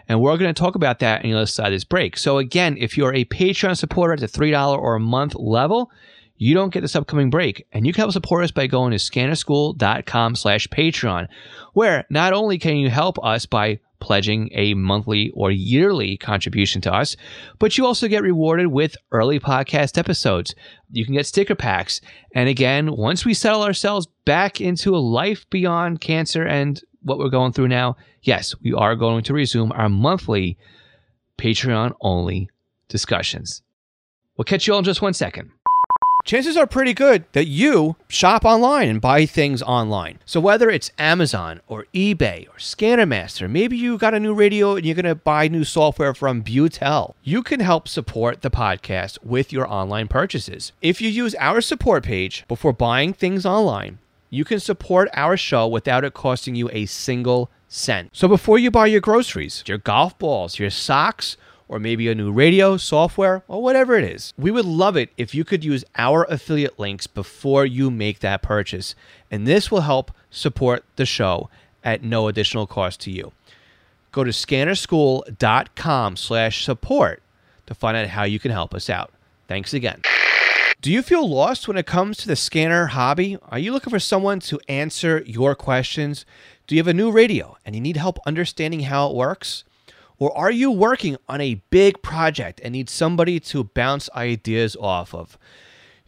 And 0.08 0.20
we're 0.20 0.38
going 0.38 0.52
to 0.52 0.60
talk 0.60 0.74
about 0.74 0.98
that 1.00 1.24
on 1.24 1.30
the 1.30 1.38
other 1.38 1.46
side 1.46 1.68
of 1.68 1.74
this 1.74 1.84
break. 1.84 2.18
So, 2.18 2.40
again, 2.40 2.78
if 2.80 2.98
you're 2.98 3.14
a 3.14 3.26
Patreon 3.26 3.78
supporter 3.78 4.14
at 4.14 4.20
the 4.22 4.28
$3 4.28 4.76
or 4.76 4.96
a 4.96 5.00
month 5.00 5.36
level, 5.36 5.92
you 6.38 6.56
don't 6.56 6.74
get 6.74 6.82
this 6.82 6.96
upcoming 6.96 7.30
break. 7.30 7.68
And 7.72 7.86
you 7.86 7.94
can 7.94 8.02
help 8.02 8.12
support 8.12 8.44
us 8.44 8.50
by 8.50 8.66
going 8.66 8.90
to 8.90 8.98
scannerschool.com 8.98 10.36
slash 10.36 10.68
Patreon, 10.70 11.28
where 11.74 12.06
not 12.10 12.34
only 12.34 12.58
can 12.58 12.78
you 12.78 12.90
help 12.90 13.24
us 13.24 13.46
by 13.46 13.80
pledging 14.06 14.50
a 14.54 14.76
monthly 14.76 15.32
or 15.32 15.50
yearly 15.50 16.16
contribution 16.16 16.80
to 16.80 16.94
us, 16.94 17.16
but 17.58 17.76
you 17.76 17.86
also 17.88 18.08
get 18.08 18.22
rewarded 18.22 18.68
with 18.68 18.96
early 19.12 19.40
podcast 19.40 19.98
episodes. 19.98 20.54
You 20.92 21.06
can 21.06 21.16
get 21.16 21.26
sticker 21.26 21.56
packs. 21.56 22.02
And 22.36 22.48
again, 22.48 22.96
once 22.96 23.26
we 23.26 23.34
settle 23.34 23.64
ourselves 23.64 24.08
back 24.24 24.62
into 24.62 24.96
a 24.96 24.98
life 24.98 25.50
beyond 25.50 26.02
cancer 26.02 26.46
and 26.46 26.80
what 27.02 27.18
we're 27.18 27.30
going 27.30 27.52
through 27.52 27.70
now, 27.70 27.98
yes, 28.22 28.54
we 28.62 28.74
are 28.74 28.96
going 28.96 29.24
to 29.24 29.34
resume 29.34 29.72
our 29.72 29.90
monthly 29.90 30.58
Patreon 31.40 31.96
only 32.00 32.50
discussions. 32.88 33.64
We'll 34.38 34.46
catch 34.46 34.68
you 34.68 34.74
all 34.74 34.80
in 34.80 34.86
just 34.86 35.02
one 35.02 35.14
second 35.14 35.50
chances 36.26 36.58
are 36.58 36.68
pretty 36.68 36.94
good 36.94 37.24
that 37.34 37.46
you 37.46 37.96
shop 38.08 38.44
online 38.44 38.90
and 38.90 39.00
buy 39.00 39.26
things 39.26 39.62
online. 39.62 40.20
So 40.26 40.40
whether 40.40 40.70
it's 40.70 40.92
Amazon 40.98 41.62
or 41.68 41.86
eBay 41.94 42.48
or 42.48 42.58
Scannermaster, 42.58 43.50
maybe 43.50 43.78
you 43.78 43.98
got 43.98 44.16
a 44.16 44.20
new 44.20 44.34
radio 44.34 44.76
and 44.76 44.86
you're 44.86 44.96
going 44.96 45.06
to 45.06 45.16
buy 45.16 45.48
new 45.48 45.64
software 45.64 46.16
from 46.16 46.44
Butel, 46.44 47.14
you 47.24 47.44
can 47.44 47.60
help 47.60 47.88
support 47.88 48.42
the 48.42 48.50
podcast 48.50 49.24
with 49.24 49.54
your 49.54 49.72
online 49.72 50.08
purchases. 50.08 50.72
If 50.82 51.00
you 51.00 51.10
use 51.10 51.36
our 51.36 51.62
support 51.62 52.04
page 52.04 52.44
before 52.48 52.74
buying 52.74 53.14
things 53.14 53.46
online, 53.46 54.00
you 54.32 54.44
can 54.44 54.60
support 54.60 55.08
our 55.14 55.38
show 55.38 55.68
without 55.68 56.04
it 56.04 56.14
costing 56.14 56.56
you 56.56 56.70
a 56.74 56.88
single 56.88 57.52
cent. 57.68 58.10
So 58.14 58.28
before 58.28 58.58
you 58.58 58.72
buy 58.72 58.88
your 58.88 59.02
groceries, 59.02 59.64
your 59.68 59.78
golf 59.78 60.18
balls, 60.18 60.58
your 60.58 60.70
socks, 60.70 61.38
or 61.68 61.80
maybe 61.80 62.08
a 62.08 62.16
new 62.16 62.32
radio, 62.32 62.78
software, 62.78 63.44
or 63.48 63.62
whatever 63.62 63.96
it 63.96 64.04
is. 64.04 64.34
We 64.38 64.52
would 64.52 64.66
love 64.66 64.96
it 64.96 65.10
if 65.18 65.34
you 65.34 65.44
could 65.44 65.64
use 65.64 65.84
our 65.98 66.26
affiliate 66.26 66.80
links 66.80 67.08
before 67.08 67.66
you 67.66 67.90
make 67.90 68.20
that 68.20 68.42
purchase. 68.42 68.96
And 69.32 69.48
this 69.48 69.72
will 69.72 69.82
help 69.82 70.12
support 70.30 70.84
the 70.96 71.06
show 71.06 71.50
at 71.84 72.04
no 72.04 72.28
additional 72.28 72.68
cost 72.68 73.00
to 73.02 73.12
you. 73.12 73.32
Go 74.12 74.24
to 74.24 74.32
scannerschool.com 74.32 76.16
slash 76.16 76.64
support 76.64 77.22
to 77.66 77.74
find 77.74 77.98
out 77.98 78.08
how 78.08 78.24
you 78.24 78.40
can 78.40 78.52
help 78.52 78.74
us 78.74 78.90
out. 78.90 79.12
Thanks 79.48 79.74
again. 79.74 80.02
Do 80.82 80.92
you 80.92 81.02
feel 81.02 81.28
lost 81.28 81.68
when 81.68 81.78
it 81.78 81.86
comes 81.86 82.18
to 82.18 82.28
the 82.28 82.36
scanner 82.36 82.88
hobby? 82.88 83.38
Are 83.50 83.58
you 83.58 83.72
looking 83.72 83.90
for 83.92 84.00
someone 84.00 84.40
to 84.42 84.60
answer 84.68 85.24
your 85.26 85.56
questions? 85.56 86.26
Do 86.68 86.76
you 86.76 86.80
have 86.80 86.88
a 86.88 86.94
new 86.94 87.12
radio 87.12 87.58
and 87.66 87.76
you 87.76 87.82
need 87.82 87.98
help 87.98 88.20
understanding 88.26 88.82
how 88.82 89.10
it 89.10 89.16
works? 89.16 89.64
Or 90.18 90.36
are 90.38 90.52
you 90.52 90.72
working 90.72 91.18
on 91.28 91.42
a 91.42 91.62
big 91.70 92.02
project 92.02 92.62
and 92.64 92.74
need 92.74 92.90
somebody 92.90 93.40
to 93.42 93.66
bounce 93.66 94.10
ideas 94.16 94.76
off 94.80 95.14
of? 95.14 95.38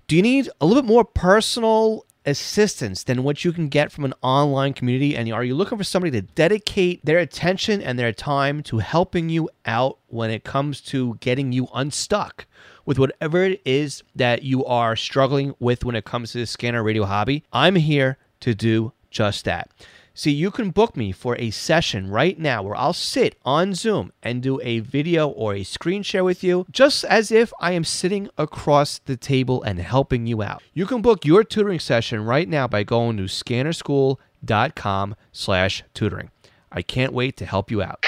Do 0.08 0.16
you 0.16 0.22
need 0.22 0.50
a 0.62 0.66
little 0.66 0.84
bit 0.84 0.88
more 0.88 1.04
personal 1.04 2.06
assistance 2.26 3.04
than 3.04 3.24
what 3.24 3.44
you 3.44 3.52
can 3.52 3.70
get 3.70 3.92
from 3.92 4.06
an 4.06 4.14
online 4.22 4.74
community? 4.74 5.16
And 5.16 5.32
are 5.32 5.44
you 5.44 5.56
looking 5.56 5.78
for 5.78 5.84
somebody 5.84 6.12
to 6.12 6.22
dedicate 6.22 7.04
their 7.04 7.18
attention 7.18 7.82
and 7.82 7.98
their 7.98 8.14
time 8.14 8.64
to 8.64 8.80
helping 8.80 9.30
you 9.30 9.50
out 9.66 9.98
when 10.08 10.30
it 10.30 10.44
comes 10.44 10.82
to 10.82 11.16
getting 11.16 11.52
you 11.52 11.68
unstuck 11.74 12.46
with 12.86 13.00
whatever 13.00 13.44
it 13.44 13.62
is 13.66 14.04
that 14.16 14.44
you 14.44 14.64
are 14.66 14.96
struggling 14.96 15.56
with 15.60 15.84
when 15.84 15.96
it 15.96 16.06
comes 16.06 16.32
to 16.32 16.40
the 16.40 16.46
scanner 16.46 16.84
radio 16.84 17.06
hobby? 17.06 17.44
I'm 17.52 17.76
here 17.76 18.18
to 18.42 18.54
do 18.54 18.94
just 19.10 19.46
that. 19.46 19.70
See, 20.18 20.32
you 20.32 20.50
can 20.50 20.72
book 20.72 20.98
me 20.98 21.12
for 21.12 21.38
a 21.38 21.52
session 21.52 22.10
right 22.10 22.40
now 22.40 22.64
where 22.64 22.76
I'll 22.76 22.92
sit 22.92 23.36
on 23.46 23.76
Zoom 23.76 24.12
and 24.24 24.42
do 24.42 24.60
a 24.64 24.80
video 24.80 25.28
or 25.28 25.54
a 25.54 25.64
screen 25.64 26.02
share 26.02 26.24
with 26.24 26.44
you, 26.44 26.66
just 26.72 27.04
as 27.04 27.32
if 27.32 27.54
I 27.60 27.74
am 27.74 27.84
sitting 27.84 28.28
across 28.36 28.98
the 28.98 29.16
table 29.16 29.62
and 29.62 29.78
helping 29.78 30.26
you 30.26 30.42
out. 30.42 30.64
You 30.74 30.88
can 30.88 31.04
book 31.04 31.24
your 31.24 31.44
tutoring 31.44 31.78
session 31.78 32.26
right 32.26 32.50
now 32.50 32.68
by 32.68 32.82
going 32.82 33.18
to 33.18 33.26
scannerschool.com 33.26 35.16
slash 35.32 35.84
tutoring. 35.94 36.32
I 36.72 36.82
can't 36.82 37.14
wait 37.14 37.38
to 37.38 37.46
help 37.46 37.70
you 37.70 37.84
out. 37.84 38.07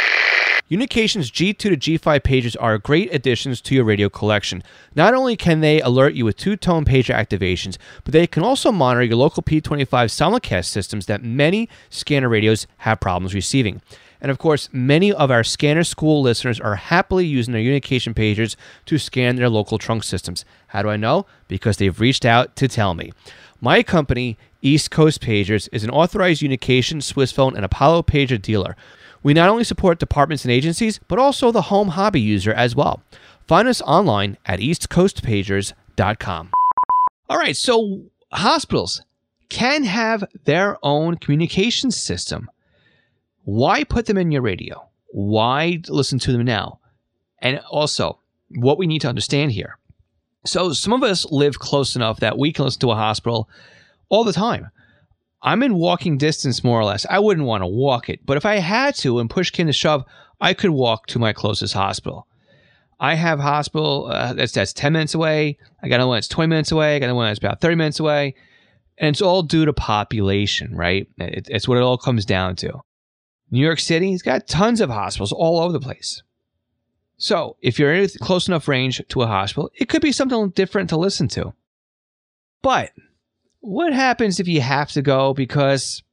Unication's 0.69 1.31
G2 1.31 1.57
to 1.57 1.69
G5 1.71 2.21
pages 2.21 2.55
are 2.55 2.77
great 2.77 3.11
additions 3.11 3.59
to 3.61 3.73
your 3.73 3.83
radio 3.83 4.07
collection. 4.07 4.61
Not 4.93 5.15
only 5.15 5.35
can 5.35 5.61
they 5.61 5.81
alert 5.81 6.13
you 6.13 6.25
with 6.25 6.37
two 6.37 6.55
tone 6.55 6.85
pager 6.85 7.15
activations, 7.15 7.79
but 8.03 8.13
they 8.13 8.27
can 8.27 8.43
also 8.43 8.71
monitor 8.71 9.03
your 9.03 9.15
local 9.15 9.41
P25 9.41 9.87
simulcast 9.87 10.65
systems 10.65 11.07
that 11.07 11.23
many 11.23 11.67
scanner 11.89 12.29
radios 12.29 12.67
have 12.77 12.99
problems 12.99 13.33
receiving. 13.33 13.81
And 14.21 14.29
of 14.29 14.37
course, 14.37 14.69
many 14.71 15.11
of 15.11 15.31
our 15.31 15.43
scanner 15.43 15.83
school 15.83 16.21
listeners 16.21 16.59
are 16.59 16.75
happily 16.75 17.25
using 17.25 17.53
their 17.53 17.63
Unication 17.63 18.13
pagers 18.13 18.55
to 18.85 18.99
scan 18.99 19.37
their 19.37 19.49
local 19.49 19.79
trunk 19.79 20.03
systems. 20.03 20.45
How 20.67 20.83
do 20.83 20.89
I 20.89 20.97
know? 20.97 21.25
Because 21.47 21.77
they've 21.77 21.99
reached 21.99 22.25
out 22.25 22.55
to 22.57 22.67
tell 22.67 22.93
me. 22.93 23.11
My 23.59 23.81
company, 23.81 24.37
East 24.61 24.91
Coast 24.91 25.19
Pagers, 25.19 25.67
is 25.71 25.83
an 25.83 25.89
authorized 25.89 26.43
Unication, 26.43 27.01
Swissphone, 27.01 27.55
and 27.55 27.65
Apollo 27.65 28.03
pager 28.03 28.39
dealer. 28.39 28.75
We 29.23 29.33
not 29.33 29.49
only 29.49 29.63
support 29.63 29.99
departments 29.99 30.45
and 30.45 30.51
agencies, 30.51 30.99
but 31.07 31.19
also 31.19 31.51
the 31.51 31.63
home 31.63 31.89
hobby 31.89 32.21
user 32.21 32.53
as 32.53 32.75
well. 32.75 33.01
Find 33.47 33.67
us 33.67 33.81
online 33.81 34.37
at 34.45 34.59
eastcoastpagers.com. 34.59 36.51
All 37.29 37.37
right, 37.37 37.57
so 37.57 38.03
hospitals 38.31 39.01
can 39.49 39.83
have 39.83 40.23
their 40.45 40.77
own 40.83 41.17
communication 41.17 41.91
system. 41.91 42.49
Why 43.43 43.83
put 43.83 44.05
them 44.05 44.17
in 44.17 44.31
your 44.31 44.41
radio? 44.41 44.87
Why 45.07 45.81
listen 45.87 46.19
to 46.19 46.31
them 46.31 46.45
now? 46.45 46.79
And 47.39 47.59
also, 47.69 48.19
what 48.49 48.77
we 48.77 48.87
need 48.87 49.01
to 49.01 49.09
understand 49.09 49.51
here. 49.51 49.77
So, 50.45 50.73
some 50.73 50.93
of 50.93 51.03
us 51.03 51.25
live 51.31 51.59
close 51.59 51.95
enough 51.95 52.19
that 52.19 52.37
we 52.37 52.53
can 52.53 52.65
listen 52.65 52.81
to 52.81 52.91
a 52.91 52.95
hospital 52.95 53.49
all 54.09 54.23
the 54.23 54.33
time. 54.33 54.69
I'm 55.41 55.63
in 55.63 55.75
walking 55.75 56.17
distance 56.17 56.63
more 56.63 56.79
or 56.79 56.83
less. 56.83 57.05
I 57.09 57.19
wouldn't 57.19 57.47
want 57.47 57.63
to 57.63 57.67
walk 57.67 58.09
it, 58.09 58.25
but 58.25 58.37
if 58.37 58.45
I 58.45 58.55
had 58.55 58.95
to 58.95 59.19
and 59.19 59.29
push 59.29 59.51
came 59.51 59.67
to 59.67 59.73
shove, 59.73 60.03
I 60.41 60.53
could 60.53 60.71
walk 60.71 61.07
to 61.07 61.19
my 61.19 61.33
closest 61.33 61.73
hospital. 61.73 62.27
I 62.99 63.15
have 63.15 63.39
hospital 63.39 64.07
uh, 64.11 64.33
that's 64.33 64.51
that's 64.51 64.73
10 64.73 64.93
minutes 64.93 65.13
away. 65.13 65.57
I 65.81 65.87
got 65.87 66.05
one 66.05 66.17
that's 66.17 66.27
20 66.27 66.49
minutes 66.49 66.71
away. 66.71 66.95
I 66.95 66.99
got 66.99 67.13
one 67.15 67.27
that's 67.27 67.39
about 67.39 67.61
30 67.61 67.75
minutes 67.75 67.99
away. 67.99 68.35
And 68.97 69.13
it's 69.13 69.21
all 69.21 69.43
due 69.43 69.63
to 69.65 69.71
population, 69.71 70.75
right? 70.75 71.07
It, 71.17 71.47
it's 71.49 71.67
what 71.67 71.77
it 71.77 71.83
all 71.83 71.97
comes 71.97 72.25
down 72.25 72.57
to. 72.57 72.81
New 73.49 73.63
York 73.63 73.79
City 73.79 74.11
has 74.11 74.21
got 74.21 74.47
tons 74.47 74.81
of 74.81 74.89
hospitals 74.89 75.31
all 75.31 75.59
over 75.59 75.71
the 75.71 75.79
place. 75.79 76.21
So 77.17 77.55
if 77.61 77.79
you're 77.79 77.93
in 77.93 78.09
close 78.21 78.47
enough 78.47 78.67
range 78.67 79.01
to 79.07 79.21
a 79.21 79.27
hospital, 79.27 79.71
it 79.75 79.89
could 79.89 80.01
be 80.01 80.11
something 80.11 80.49
different 80.49 80.89
to 80.89 80.97
listen 80.97 81.27
to. 81.29 81.53
But 82.61 82.91
what 83.59 83.93
happens 83.93 84.39
if 84.39 84.47
you 84.47 84.61
have 84.61 84.91
to 84.91 85.01
go 85.01 85.33
because 85.33 86.03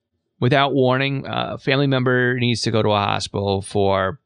without 0.40 0.74
warning, 0.74 1.26
uh, 1.26 1.52
a 1.54 1.58
family 1.58 1.86
member 1.86 2.38
needs 2.38 2.62
to 2.62 2.70
go 2.70 2.82
to 2.82 2.90
a 2.90 2.98
hospital 2.98 3.62
for 3.62 4.20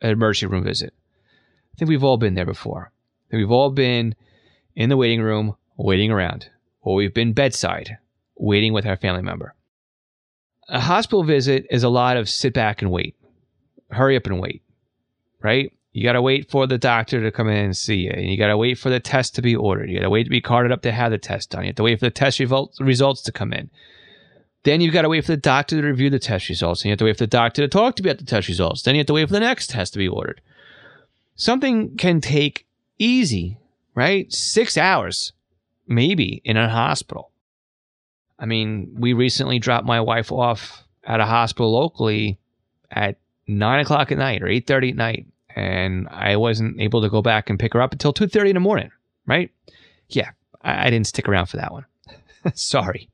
an 0.00 0.10
emergency 0.10 0.46
room 0.46 0.64
visit? 0.64 0.92
I 1.74 1.78
think 1.78 1.88
we've 1.88 2.04
all 2.04 2.16
been 2.16 2.34
there 2.34 2.46
before. 2.46 2.92
we've 3.30 3.50
all 3.50 3.70
been 3.70 4.14
in 4.74 4.88
the 4.88 4.96
waiting 4.96 5.20
room 5.20 5.56
waiting 5.76 6.10
around, 6.10 6.48
or 6.80 6.94
we've 6.94 7.14
been 7.14 7.32
bedside 7.32 7.98
waiting 8.36 8.72
with 8.72 8.86
our 8.86 8.96
family 8.96 9.22
member. 9.22 9.54
A 10.68 10.80
hospital 10.80 11.22
visit 11.22 11.66
is 11.70 11.82
a 11.82 11.88
lot 11.88 12.16
of 12.16 12.28
sit 12.28 12.52
back 12.52 12.82
and 12.82 12.90
wait, 12.90 13.14
hurry 13.90 14.16
up 14.16 14.26
and 14.26 14.40
wait, 14.40 14.62
right? 15.42 15.72
You 15.96 16.02
got 16.02 16.12
to 16.12 16.20
wait 16.20 16.50
for 16.50 16.66
the 16.66 16.76
doctor 16.76 17.22
to 17.22 17.32
come 17.32 17.48
in 17.48 17.56
and 17.56 17.74
see 17.74 17.96
you. 17.96 18.10
And 18.10 18.26
you 18.26 18.36
got 18.36 18.48
to 18.48 18.58
wait 18.58 18.76
for 18.76 18.90
the 18.90 19.00
test 19.00 19.34
to 19.36 19.40
be 19.40 19.56
ordered. 19.56 19.88
You 19.88 19.96
got 19.96 20.02
to 20.02 20.10
wait 20.10 20.24
to 20.24 20.30
be 20.30 20.42
carded 20.42 20.70
up 20.70 20.82
to 20.82 20.92
have 20.92 21.10
the 21.10 21.16
test 21.16 21.48
done. 21.48 21.62
You 21.62 21.68
have 21.68 21.76
to 21.76 21.82
wait 21.84 21.98
for 21.98 22.04
the 22.04 22.10
test 22.10 22.38
results 22.38 23.22
to 23.22 23.32
come 23.32 23.54
in. 23.54 23.70
Then 24.64 24.82
you've 24.82 24.92
got 24.92 25.02
to 25.02 25.08
wait 25.08 25.24
for 25.24 25.32
the 25.32 25.38
doctor 25.38 25.80
to 25.80 25.86
review 25.86 26.10
the 26.10 26.18
test 26.18 26.50
results. 26.50 26.82
And 26.82 26.86
you 26.86 26.90
have 26.90 26.98
to 26.98 27.06
wait 27.06 27.16
for 27.16 27.24
the 27.24 27.28
doctor 27.28 27.62
to 27.62 27.68
talk 27.68 27.96
to 27.96 28.02
you 28.02 28.10
about 28.10 28.18
the 28.18 28.26
test 28.26 28.46
results. 28.46 28.82
Then 28.82 28.94
you 28.94 28.98
have 28.98 29.06
to 29.06 29.14
wait 29.14 29.26
for 29.26 29.32
the 29.32 29.40
next 29.40 29.70
test 29.70 29.94
to 29.94 29.98
be 29.98 30.06
ordered. 30.06 30.42
Something 31.34 31.96
can 31.96 32.20
take 32.20 32.66
easy, 32.98 33.56
right? 33.94 34.30
Six 34.30 34.76
hours, 34.76 35.32
maybe, 35.86 36.42
in 36.44 36.58
a 36.58 36.68
hospital. 36.68 37.30
I 38.38 38.44
mean, 38.44 38.94
we 38.98 39.14
recently 39.14 39.58
dropped 39.58 39.86
my 39.86 40.02
wife 40.02 40.30
off 40.30 40.84
at 41.04 41.20
a 41.20 41.26
hospital 41.26 41.72
locally 41.72 42.38
at 42.90 43.16
nine 43.46 43.80
o'clock 43.80 44.12
at 44.12 44.18
night 44.18 44.42
or 44.42 44.48
eight 44.48 44.66
thirty 44.66 44.90
at 44.90 44.96
night 44.96 45.26
and 45.56 46.06
I 46.10 46.36
wasn't 46.36 46.80
able 46.80 47.00
to 47.00 47.08
go 47.08 47.22
back 47.22 47.48
and 47.50 47.58
pick 47.58 47.72
her 47.72 47.82
up 47.82 47.92
until 47.92 48.12
2:30 48.12 48.50
in 48.50 48.54
the 48.54 48.60
morning, 48.60 48.90
right? 49.26 49.50
Yeah, 50.08 50.30
I, 50.62 50.86
I 50.86 50.90
didn't 50.90 51.06
stick 51.06 51.28
around 51.28 51.46
for 51.46 51.56
that 51.56 51.72
one. 51.72 51.86
Sorry. 52.54 53.08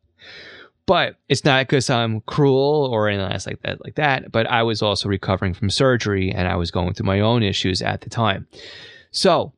But 0.84 1.16
it's 1.28 1.44
not 1.44 1.66
because 1.66 1.88
I'm 1.88 2.20
cruel 2.22 2.88
or 2.92 3.08
anything 3.08 3.32
else 3.32 3.46
like 3.46 3.62
that, 3.62 3.82
like 3.84 3.94
that. 3.94 4.32
But 4.32 4.50
I 4.50 4.64
was 4.64 4.82
also 4.82 5.08
recovering 5.08 5.54
from 5.54 5.70
surgery 5.70 6.32
and 6.32 6.48
I 6.48 6.56
was 6.56 6.72
going 6.72 6.92
through 6.92 7.06
my 7.06 7.20
own 7.20 7.44
issues 7.44 7.80
at 7.80 8.00
the 8.00 8.10
time. 8.10 8.48
So, 9.12 9.52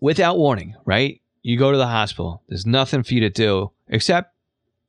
without 0.00 0.36
warning, 0.36 0.74
right? 0.84 1.22
You 1.42 1.58
go 1.58 1.72
to 1.72 1.78
the 1.78 1.86
hospital. 1.86 2.42
There's 2.48 2.66
nothing 2.66 3.02
for 3.02 3.14
you 3.14 3.20
to 3.20 3.30
do 3.30 3.70
except 3.88 4.34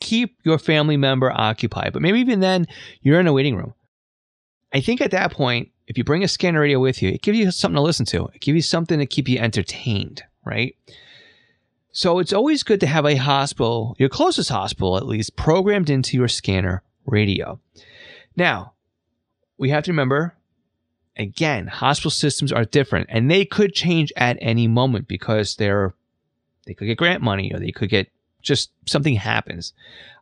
keep 0.01 0.37
your 0.43 0.57
family 0.57 0.97
member 0.97 1.31
occupied. 1.31 1.93
But 1.93 2.01
maybe 2.01 2.19
even 2.19 2.41
then, 2.41 2.67
you're 3.01 3.19
in 3.19 3.27
a 3.27 3.33
waiting 3.33 3.55
room. 3.55 3.73
I 4.73 4.81
think 4.81 4.99
at 4.99 5.11
that 5.11 5.31
point, 5.31 5.71
if 5.89 5.97
you 5.97 6.03
bring 6.03 6.23
a 6.23 6.27
scanner 6.27 6.61
radio 6.61 6.79
with 6.79 7.01
you, 7.01 7.09
it 7.09 7.23
gives 7.23 7.37
you 7.37 7.49
something 7.49 7.75
to 7.75 7.81
listen 7.81 8.05
to. 8.05 8.27
It 8.27 8.41
gives 8.41 8.55
you 8.55 8.61
something 8.61 8.99
to 8.99 9.07
keep 9.07 9.27
you 9.27 9.39
entertained, 9.39 10.23
right? 10.45 10.75
So 11.91 12.19
it's 12.19 12.31
always 12.31 12.61
good 12.61 12.79
to 12.81 12.87
have 12.87 13.07
a 13.07 13.15
hospital, 13.15 13.95
your 13.97 14.07
closest 14.07 14.51
hospital 14.51 14.97
at 14.97 15.07
least, 15.07 15.35
programmed 15.35 15.89
into 15.89 16.15
your 16.15 16.27
scanner 16.27 16.83
radio. 17.07 17.59
Now, 18.35 18.73
we 19.57 19.71
have 19.71 19.83
to 19.85 19.91
remember 19.91 20.35
again, 21.17 21.67
hospital 21.67 22.11
systems 22.11 22.53
are 22.53 22.65
different 22.65 23.07
and 23.09 23.29
they 23.29 23.43
could 23.43 23.73
change 23.73 24.13
at 24.15 24.37
any 24.39 24.67
moment 24.67 25.07
because 25.07 25.55
they're 25.55 25.93
they 26.67 26.75
could 26.75 26.85
get 26.85 26.99
grant 26.99 27.23
money 27.23 27.51
or 27.51 27.59
they 27.59 27.71
could 27.71 27.89
get 27.89 28.11
just 28.43 28.69
something 28.85 29.15
happens. 29.15 29.73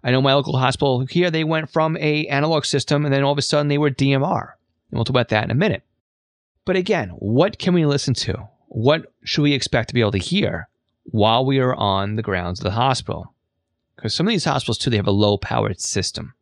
I 0.01 0.11
know 0.11 0.21
my 0.21 0.33
local 0.33 0.57
hospital 0.57 1.05
here, 1.05 1.29
they 1.29 1.43
went 1.43 1.69
from 1.69 1.97
a 1.97 2.25
analog 2.27 2.63
system 2.63 3.03
and 3.03 3.13
then 3.13 3.23
all 3.23 3.33
of 3.33 3.37
a 3.37 3.41
sudden 3.41 3.67
they 3.67 3.77
were 3.77 3.91
DMR. 3.91 4.53
And 4.89 4.97
we'll 4.97 5.05
talk 5.05 5.11
about 5.11 5.29
that 5.29 5.43
in 5.43 5.51
a 5.51 5.55
minute. 5.55 5.83
But 6.65 6.75
again, 6.75 7.09
what 7.11 7.59
can 7.59 7.73
we 7.73 7.85
listen 7.85 8.13
to? 8.15 8.49
What 8.67 9.13
should 9.23 9.41
we 9.41 9.53
expect 9.53 9.89
to 9.89 9.93
be 9.93 10.01
able 10.01 10.11
to 10.11 10.17
hear 10.17 10.67
while 11.05 11.45
we 11.45 11.59
are 11.59 11.73
on 11.75 12.15
the 12.15 12.21
grounds 12.21 12.59
of 12.59 12.65
the 12.65 12.71
hospital? 12.71 13.33
Because 13.95 14.13
some 14.13 14.27
of 14.27 14.31
these 14.31 14.45
hospitals, 14.45 14.77
too, 14.77 14.89
they 14.89 14.97
have 14.97 15.07
a 15.07 15.11
low 15.11 15.37
powered 15.37 15.79
system. 15.79 16.33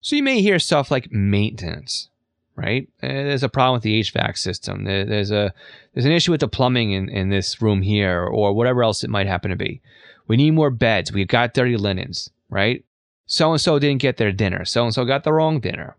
So 0.00 0.16
you 0.16 0.22
may 0.22 0.40
hear 0.40 0.58
stuff 0.58 0.90
like 0.90 1.12
maintenance, 1.12 2.08
right? 2.56 2.88
Eh, 3.02 3.08
there's 3.24 3.42
a 3.42 3.48
problem 3.48 3.74
with 3.74 3.82
the 3.82 4.00
HVAC 4.00 4.38
system. 4.38 4.84
There's 4.84 5.30
a 5.30 5.52
there's 5.92 6.06
an 6.06 6.12
issue 6.12 6.30
with 6.30 6.40
the 6.40 6.48
plumbing 6.48 6.92
in, 6.92 7.08
in 7.08 7.28
this 7.28 7.60
room 7.60 7.82
here, 7.82 8.24
or 8.24 8.52
whatever 8.52 8.82
else 8.82 9.04
it 9.04 9.10
might 9.10 9.26
happen 9.26 9.50
to 9.50 9.56
be. 9.56 9.80
We 10.28 10.36
need 10.36 10.52
more 10.52 10.70
beds. 10.70 11.12
We've 11.12 11.28
got 11.28 11.54
dirty 11.54 11.76
linens, 11.76 12.30
right? 12.48 12.84
So 13.26 13.52
and 13.52 13.60
so 13.60 13.78
didn't 13.78 14.00
get 14.00 14.16
their 14.16 14.32
dinner. 14.32 14.64
So 14.64 14.84
and 14.84 14.94
so 14.94 15.04
got 15.04 15.24
the 15.24 15.32
wrong 15.32 15.60
dinner 15.60 15.96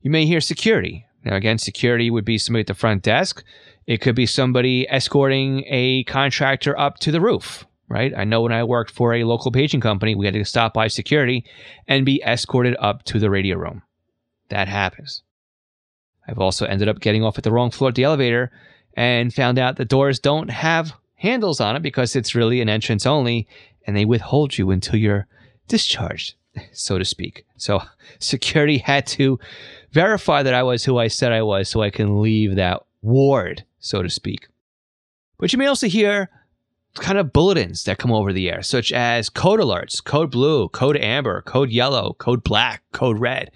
You 0.00 0.10
may 0.10 0.26
hear 0.26 0.40
security. 0.40 1.06
Now, 1.24 1.36
again, 1.36 1.58
security 1.58 2.10
would 2.10 2.24
be 2.24 2.38
somebody 2.38 2.62
at 2.62 2.66
the 2.66 2.74
front 2.74 3.02
desk. 3.02 3.44
It 3.86 4.00
could 4.00 4.14
be 4.14 4.26
somebody 4.26 4.88
escorting 4.88 5.64
a 5.66 6.04
contractor 6.04 6.78
up 6.78 6.98
to 7.00 7.12
the 7.12 7.20
roof, 7.20 7.66
right? 7.88 8.12
I 8.16 8.24
know 8.24 8.40
when 8.40 8.52
I 8.52 8.64
worked 8.64 8.90
for 8.90 9.12
a 9.12 9.24
local 9.24 9.52
paging 9.52 9.80
company, 9.80 10.14
we 10.14 10.26
had 10.26 10.34
to 10.34 10.44
stop 10.44 10.72
by 10.72 10.88
security 10.88 11.44
and 11.86 12.06
be 12.06 12.22
escorted 12.22 12.76
up 12.78 13.02
to 13.04 13.18
the 13.18 13.30
radio 13.30 13.56
room. 13.58 13.82
That 14.48 14.68
happens. 14.68 15.22
I've 16.26 16.38
also 16.38 16.64
ended 16.64 16.88
up 16.88 17.00
getting 17.00 17.24
off 17.24 17.36
at 17.36 17.44
the 17.44 17.52
wrong 17.52 17.70
floor 17.70 17.88
at 17.88 17.94
the 17.94 18.04
elevator 18.04 18.50
and 18.94 19.34
found 19.34 19.58
out 19.58 19.76
the 19.76 19.84
doors 19.84 20.18
don't 20.18 20.50
have 20.50 20.94
handles 21.14 21.60
on 21.60 21.76
it 21.76 21.82
because 21.82 22.16
it's 22.16 22.34
really 22.34 22.60
an 22.60 22.68
entrance 22.68 23.04
only 23.04 23.46
and 23.86 23.96
they 23.96 24.04
withhold 24.04 24.56
you 24.56 24.70
until 24.70 24.96
you're 24.96 25.26
discharged, 25.68 26.34
so 26.72 26.98
to 26.98 27.04
speak. 27.04 27.44
So 27.56 27.82
security 28.18 28.78
had 28.78 29.06
to 29.08 29.38
verify 29.92 30.42
that 30.42 30.54
I 30.54 30.62
was 30.62 30.84
who 30.84 30.98
I 30.98 31.08
said 31.08 31.32
I 31.32 31.42
was 31.42 31.68
so 31.68 31.82
I 31.82 31.90
can 31.90 32.20
leave 32.22 32.56
that 32.56 32.82
ward, 33.02 33.64
so 33.78 34.02
to 34.02 34.10
speak. 34.10 34.48
But 35.38 35.52
you 35.52 35.58
may 35.58 35.66
also 35.66 35.88
hear 35.88 36.28
kind 36.94 37.18
of 37.18 37.32
bulletins 37.32 37.84
that 37.84 37.98
come 37.98 38.12
over 38.12 38.32
the 38.32 38.50
air, 38.50 38.62
such 38.62 38.92
as 38.92 39.30
code 39.30 39.60
alerts, 39.60 40.02
code 40.02 40.30
blue, 40.30 40.68
code 40.68 40.96
amber, 40.96 41.42
code 41.42 41.70
yellow, 41.70 42.14
code 42.14 42.42
black, 42.42 42.82
code 42.92 43.18
red. 43.18 43.50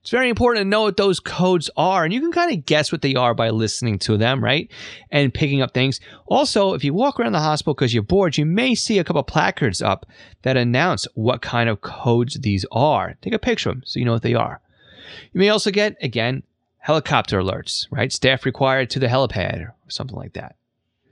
It's 0.00 0.10
very 0.10 0.28
important 0.28 0.64
to 0.64 0.68
know 0.68 0.82
what 0.82 0.98
those 0.98 1.18
codes 1.18 1.70
are, 1.78 2.04
and 2.04 2.12
you 2.12 2.20
can 2.20 2.30
kind 2.30 2.52
of 2.52 2.66
guess 2.66 2.92
what 2.92 3.00
they 3.00 3.14
are 3.14 3.32
by 3.32 3.48
listening 3.48 3.98
to 4.00 4.18
them, 4.18 4.44
right? 4.44 4.70
And 5.10 5.32
picking 5.32 5.62
up 5.62 5.72
things. 5.72 5.98
Also, 6.26 6.74
if 6.74 6.84
you 6.84 6.92
walk 6.92 7.18
around 7.18 7.32
the 7.32 7.40
hospital 7.40 7.72
because 7.72 7.94
you're 7.94 8.02
bored, 8.02 8.36
you 8.36 8.44
may 8.44 8.74
see 8.74 8.98
a 8.98 9.04
couple 9.04 9.22
placards 9.22 9.80
up 9.80 10.04
that 10.42 10.58
announce 10.58 11.06
what 11.14 11.40
kind 11.40 11.70
of 11.70 11.80
codes 11.80 12.38
these 12.40 12.66
are. 12.70 13.14
Take 13.22 13.32
a 13.32 13.38
picture 13.38 13.70
of 13.70 13.76
them 13.76 13.82
so 13.86 13.98
you 13.98 14.04
know 14.04 14.12
what 14.12 14.20
they 14.20 14.34
are. 14.34 14.60
You 15.32 15.40
may 15.40 15.48
also 15.48 15.70
get, 15.70 15.96
again, 16.02 16.42
helicopter 16.78 17.40
alerts, 17.40 17.86
right? 17.90 18.12
Staff 18.12 18.44
required 18.44 18.90
to 18.90 18.98
the 18.98 19.06
helipad 19.06 19.60
or 19.60 19.74
something 19.88 20.16
like 20.16 20.34
that. 20.34 20.56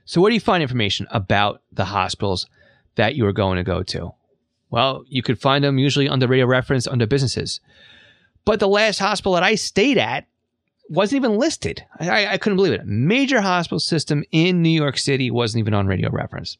So, 0.04 0.20
where 0.20 0.30
do 0.30 0.34
you 0.34 0.40
find 0.40 0.62
information 0.62 1.06
about 1.10 1.62
the 1.72 1.86
hospitals 1.86 2.46
that 2.96 3.14
you 3.14 3.26
are 3.26 3.32
going 3.32 3.56
to 3.56 3.62
go 3.62 3.82
to? 3.84 4.12
Well, 4.70 5.04
you 5.06 5.22
could 5.22 5.40
find 5.40 5.62
them 5.62 5.78
usually 5.78 6.08
under 6.08 6.26
radio 6.26 6.46
reference 6.46 6.86
under 6.86 7.06
businesses. 7.06 7.60
But 8.44 8.58
the 8.58 8.68
last 8.68 8.98
hospital 8.98 9.34
that 9.34 9.42
I 9.42 9.54
stayed 9.54 9.98
at 9.98 10.26
wasn't 10.88 11.24
even 11.24 11.38
listed. 11.38 11.84
I, 12.00 12.26
I 12.26 12.38
couldn't 12.38 12.56
believe 12.56 12.72
it. 12.72 12.86
Major 12.86 13.40
hospital 13.40 13.78
system 13.78 14.24
in 14.32 14.62
New 14.62 14.68
York 14.68 14.98
City 14.98 15.30
wasn't 15.30 15.60
even 15.60 15.74
on 15.74 15.86
radio 15.86 16.10
reference. 16.10 16.58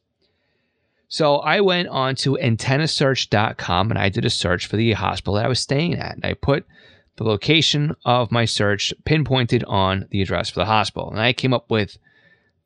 So 1.07 1.37
I 1.37 1.61
went 1.61 1.89
on 1.89 2.15
to 2.17 2.37
antennasearch.com 2.41 3.91
and 3.91 3.99
I 3.99 4.09
did 4.09 4.25
a 4.25 4.31
search 4.31 4.65
for 4.65 4.77
the 4.77 4.93
hospital 4.93 5.35
that 5.35 5.45
I 5.45 5.49
was 5.49 5.59
staying 5.59 5.95
at. 5.95 6.15
And 6.15 6.25
I 6.25 6.33
put 6.33 6.65
the 7.17 7.23
location 7.23 7.95
of 8.05 8.31
my 8.31 8.45
search 8.45 8.93
pinpointed 9.05 9.63
on 9.65 10.07
the 10.09 10.21
address 10.21 10.49
for 10.49 10.59
the 10.59 10.65
hospital. 10.65 11.09
And 11.11 11.19
I 11.19 11.33
came 11.33 11.53
up 11.53 11.69
with 11.69 11.97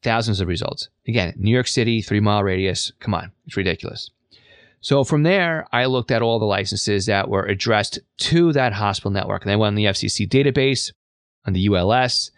thousands 0.03 0.39
of 0.39 0.47
results. 0.47 0.89
Again, 1.07 1.33
New 1.37 1.51
York 1.51 1.67
City, 1.67 2.01
three 2.01 2.19
mile 2.19 2.43
radius. 2.43 2.91
Come 2.99 3.13
on, 3.13 3.31
it's 3.45 3.57
ridiculous. 3.57 4.09
So 4.79 5.03
from 5.03 5.23
there, 5.23 5.67
I 5.71 5.85
looked 5.85 6.11
at 6.11 6.21
all 6.21 6.39
the 6.39 6.45
licenses 6.45 7.07
that 7.07 7.29
were 7.29 7.43
addressed 7.43 7.99
to 8.17 8.53
that 8.53 8.73
hospital 8.73 9.11
network. 9.11 9.43
And 9.43 9.51
I 9.51 9.55
went 9.55 9.69
on 9.69 9.75
the 9.75 9.85
FCC 9.85 10.27
database, 10.27 10.91
on 11.45 11.53
the 11.53 11.67
ULS, 11.67 12.31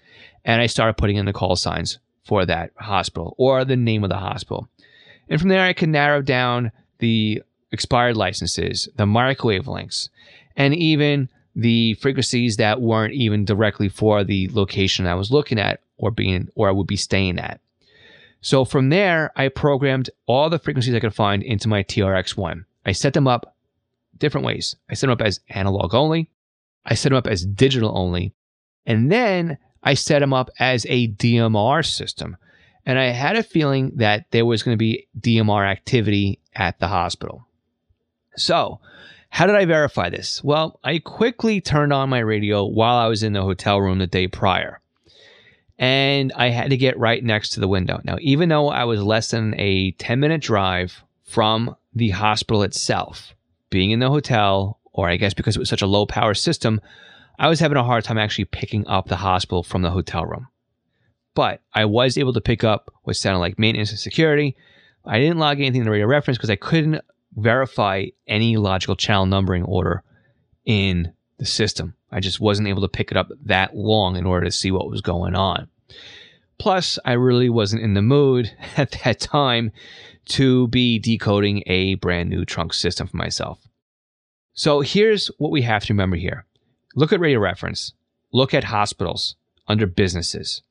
and 0.45 0.61
I 0.61 0.67
started 0.67 0.97
putting 0.97 1.17
in 1.17 1.25
the 1.25 1.33
call 1.33 1.55
signs 1.55 1.99
for 2.23 2.45
that 2.45 2.71
hospital 2.77 3.35
or 3.37 3.65
the 3.65 3.75
name 3.75 4.03
of 4.03 4.09
the 4.09 4.17
hospital. 4.17 4.67
And 5.29 5.39
from 5.39 5.49
there, 5.49 5.65
I 5.65 5.73
could 5.73 5.89
narrow 5.89 6.21
down 6.21 6.71
the 6.99 7.43
expired 7.71 8.17
licenses, 8.17 8.87
the 8.95 9.05
microwave 9.05 9.67
links, 9.67 10.09
and 10.55 10.73
even 10.73 11.29
the 11.55 11.95
frequencies 11.95 12.57
that 12.57 12.81
weren't 12.81 13.13
even 13.13 13.45
directly 13.45 13.89
for 13.89 14.23
the 14.23 14.49
location 14.49 15.05
I 15.05 15.15
was 15.15 15.31
looking 15.31 15.59
at 15.59 15.81
or 15.97 16.11
being 16.11 16.49
or 16.55 16.69
I 16.69 16.71
would 16.71 16.87
be 16.87 16.95
staying 16.95 17.39
at. 17.39 17.59
So 18.41 18.63
from 18.63 18.89
there, 18.89 19.31
I 19.35 19.49
programmed 19.49 20.09
all 20.25 20.49
the 20.49 20.59
frequencies 20.59 20.95
I 20.95 20.99
could 20.99 21.13
find 21.13 21.43
into 21.43 21.67
my 21.67 21.83
TRX1. 21.83 22.63
I 22.85 22.91
set 22.93 23.13
them 23.13 23.27
up 23.27 23.55
different 24.17 24.45
ways. 24.47 24.75
I 24.89 24.93
set 24.93 25.07
them 25.07 25.13
up 25.13 25.21
as 25.21 25.41
analog 25.49 25.93
only. 25.93 26.29
I 26.85 26.93
set 26.93 27.09
them 27.09 27.17
up 27.17 27.27
as 27.27 27.45
digital 27.45 27.97
only. 27.97 28.33
And 28.85 29.12
then 29.12 29.57
I 29.83 29.93
set 29.93 30.19
them 30.19 30.33
up 30.33 30.49
as 30.59 30.85
a 30.89 31.09
DMR 31.09 31.85
system. 31.85 32.38
And 32.85 32.97
I 32.97 33.05
had 33.09 33.35
a 33.35 33.43
feeling 33.43 33.91
that 33.95 34.25
there 34.31 34.45
was 34.45 34.63
going 34.63 34.73
to 34.73 34.79
be 34.79 35.07
DMR 35.19 35.69
activity 35.69 36.39
at 36.55 36.79
the 36.79 36.88
hospital. 36.88 37.45
So, 38.35 38.79
how 39.29 39.45
did 39.45 39.55
I 39.55 39.65
verify 39.65 40.09
this? 40.09 40.43
Well, 40.43 40.79
I 40.83 40.99
quickly 40.99 41.61
turned 41.61 41.93
on 41.93 42.09
my 42.09 42.19
radio 42.19 42.65
while 42.65 42.97
I 42.97 43.07
was 43.07 43.23
in 43.23 43.33
the 43.33 43.41
hotel 43.41 43.79
room 43.79 43.99
the 43.99 44.07
day 44.07 44.27
prior 44.27 44.81
and 45.79 46.33
I 46.35 46.49
had 46.49 46.71
to 46.71 46.77
get 46.77 46.99
right 46.99 47.23
next 47.23 47.51
to 47.51 47.61
the 47.61 47.67
window. 47.67 48.01
Now, 48.03 48.17
even 48.19 48.49
though 48.49 48.67
I 48.69 48.83
was 48.83 49.01
less 49.01 49.31
than 49.31 49.57
a 49.57 49.91
10 49.91 50.19
minute 50.19 50.41
drive 50.41 51.03
from 51.23 51.75
the 51.95 52.09
hospital 52.09 52.63
itself, 52.63 53.33
being 53.69 53.91
in 53.91 53.99
the 53.99 54.09
hotel, 54.09 54.79
or 54.91 55.09
I 55.09 55.15
guess 55.15 55.33
because 55.33 55.55
it 55.55 55.59
was 55.59 55.69
such 55.69 55.81
a 55.81 55.87
low 55.87 56.05
power 56.05 56.33
system, 56.33 56.81
I 57.39 57.47
was 57.47 57.61
having 57.61 57.77
a 57.77 57.83
hard 57.83 58.03
time 58.03 58.17
actually 58.17 58.45
picking 58.45 58.85
up 58.87 59.07
the 59.07 59.15
hospital 59.15 59.63
from 59.63 59.81
the 59.81 59.91
hotel 59.91 60.25
room. 60.25 60.47
But 61.33 61.61
I 61.73 61.85
was 61.85 62.17
able 62.17 62.33
to 62.33 62.41
pick 62.41 62.65
up 62.65 62.93
what 63.03 63.15
sounded 63.15 63.39
like 63.39 63.57
maintenance 63.57 63.91
and 63.91 63.99
security. 63.99 64.57
I 65.05 65.19
didn't 65.19 65.37
log 65.37 65.59
anything 65.59 65.81
in 65.81 65.85
the 65.85 65.91
radio 65.91 66.07
reference 66.07 66.37
because 66.37 66.49
I 66.49 66.57
couldn't 66.57 67.01
verify 67.35 68.05
any 68.27 68.57
logical 68.57 68.95
channel 68.95 69.25
numbering 69.25 69.63
order 69.63 70.03
in 70.65 71.13
the 71.37 71.45
system. 71.45 71.95
I 72.11 72.19
just 72.19 72.39
wasn't 72.39 72.67
able 72.67 72.81
to 72.81 72.87
pick 72.87 73.11
it 73.11 73.17
up 73.17 73.29
that 73.45 73.75
long 73.75 74.15
in 74.15 74.25
order 74.25 74.45
to 74.45 74.51
see 74.51 74.71
what 74.71 74.89
was 74.89 75.01
going 75.01 75.35
on. 75.35 75.69
Plus, 76.57 76.99
I 77.05 77.13
really 77.13 77.49
wasn't 77.49 77.83
in 77.83 77.93
the 77.93 78.01
mood 78.01 78.51
at 78.77 78.91
that 79.03 79.19
time 79.19 79.71
to 80.25 80.67
be 80.67 80.99
decoding 80.99 81.63
a 81.65 81.95
brand 81.95 82.29
new 82.29 82.45
trunk 82.45 82.73
system 82.73 83.07
for 83.07 83.17
myself. 83.17 83.59
So 84.53 84.81
here's 84.81 85.27
what 85.37 85.51
we 85.51 85.61
have 85.61 85.85
to 85.85 85.93
remember 85.93 86.17
here 86.17 86.45
look 86.95 87.13
at 87.13 87.19
radio 87.19 87.39
reference, 87.39 87.93
look 88.33 88.53
at 88.53 88.65
hospitals 88.65 89.35
under 89.67 89.85
businesses. 89.85 90.61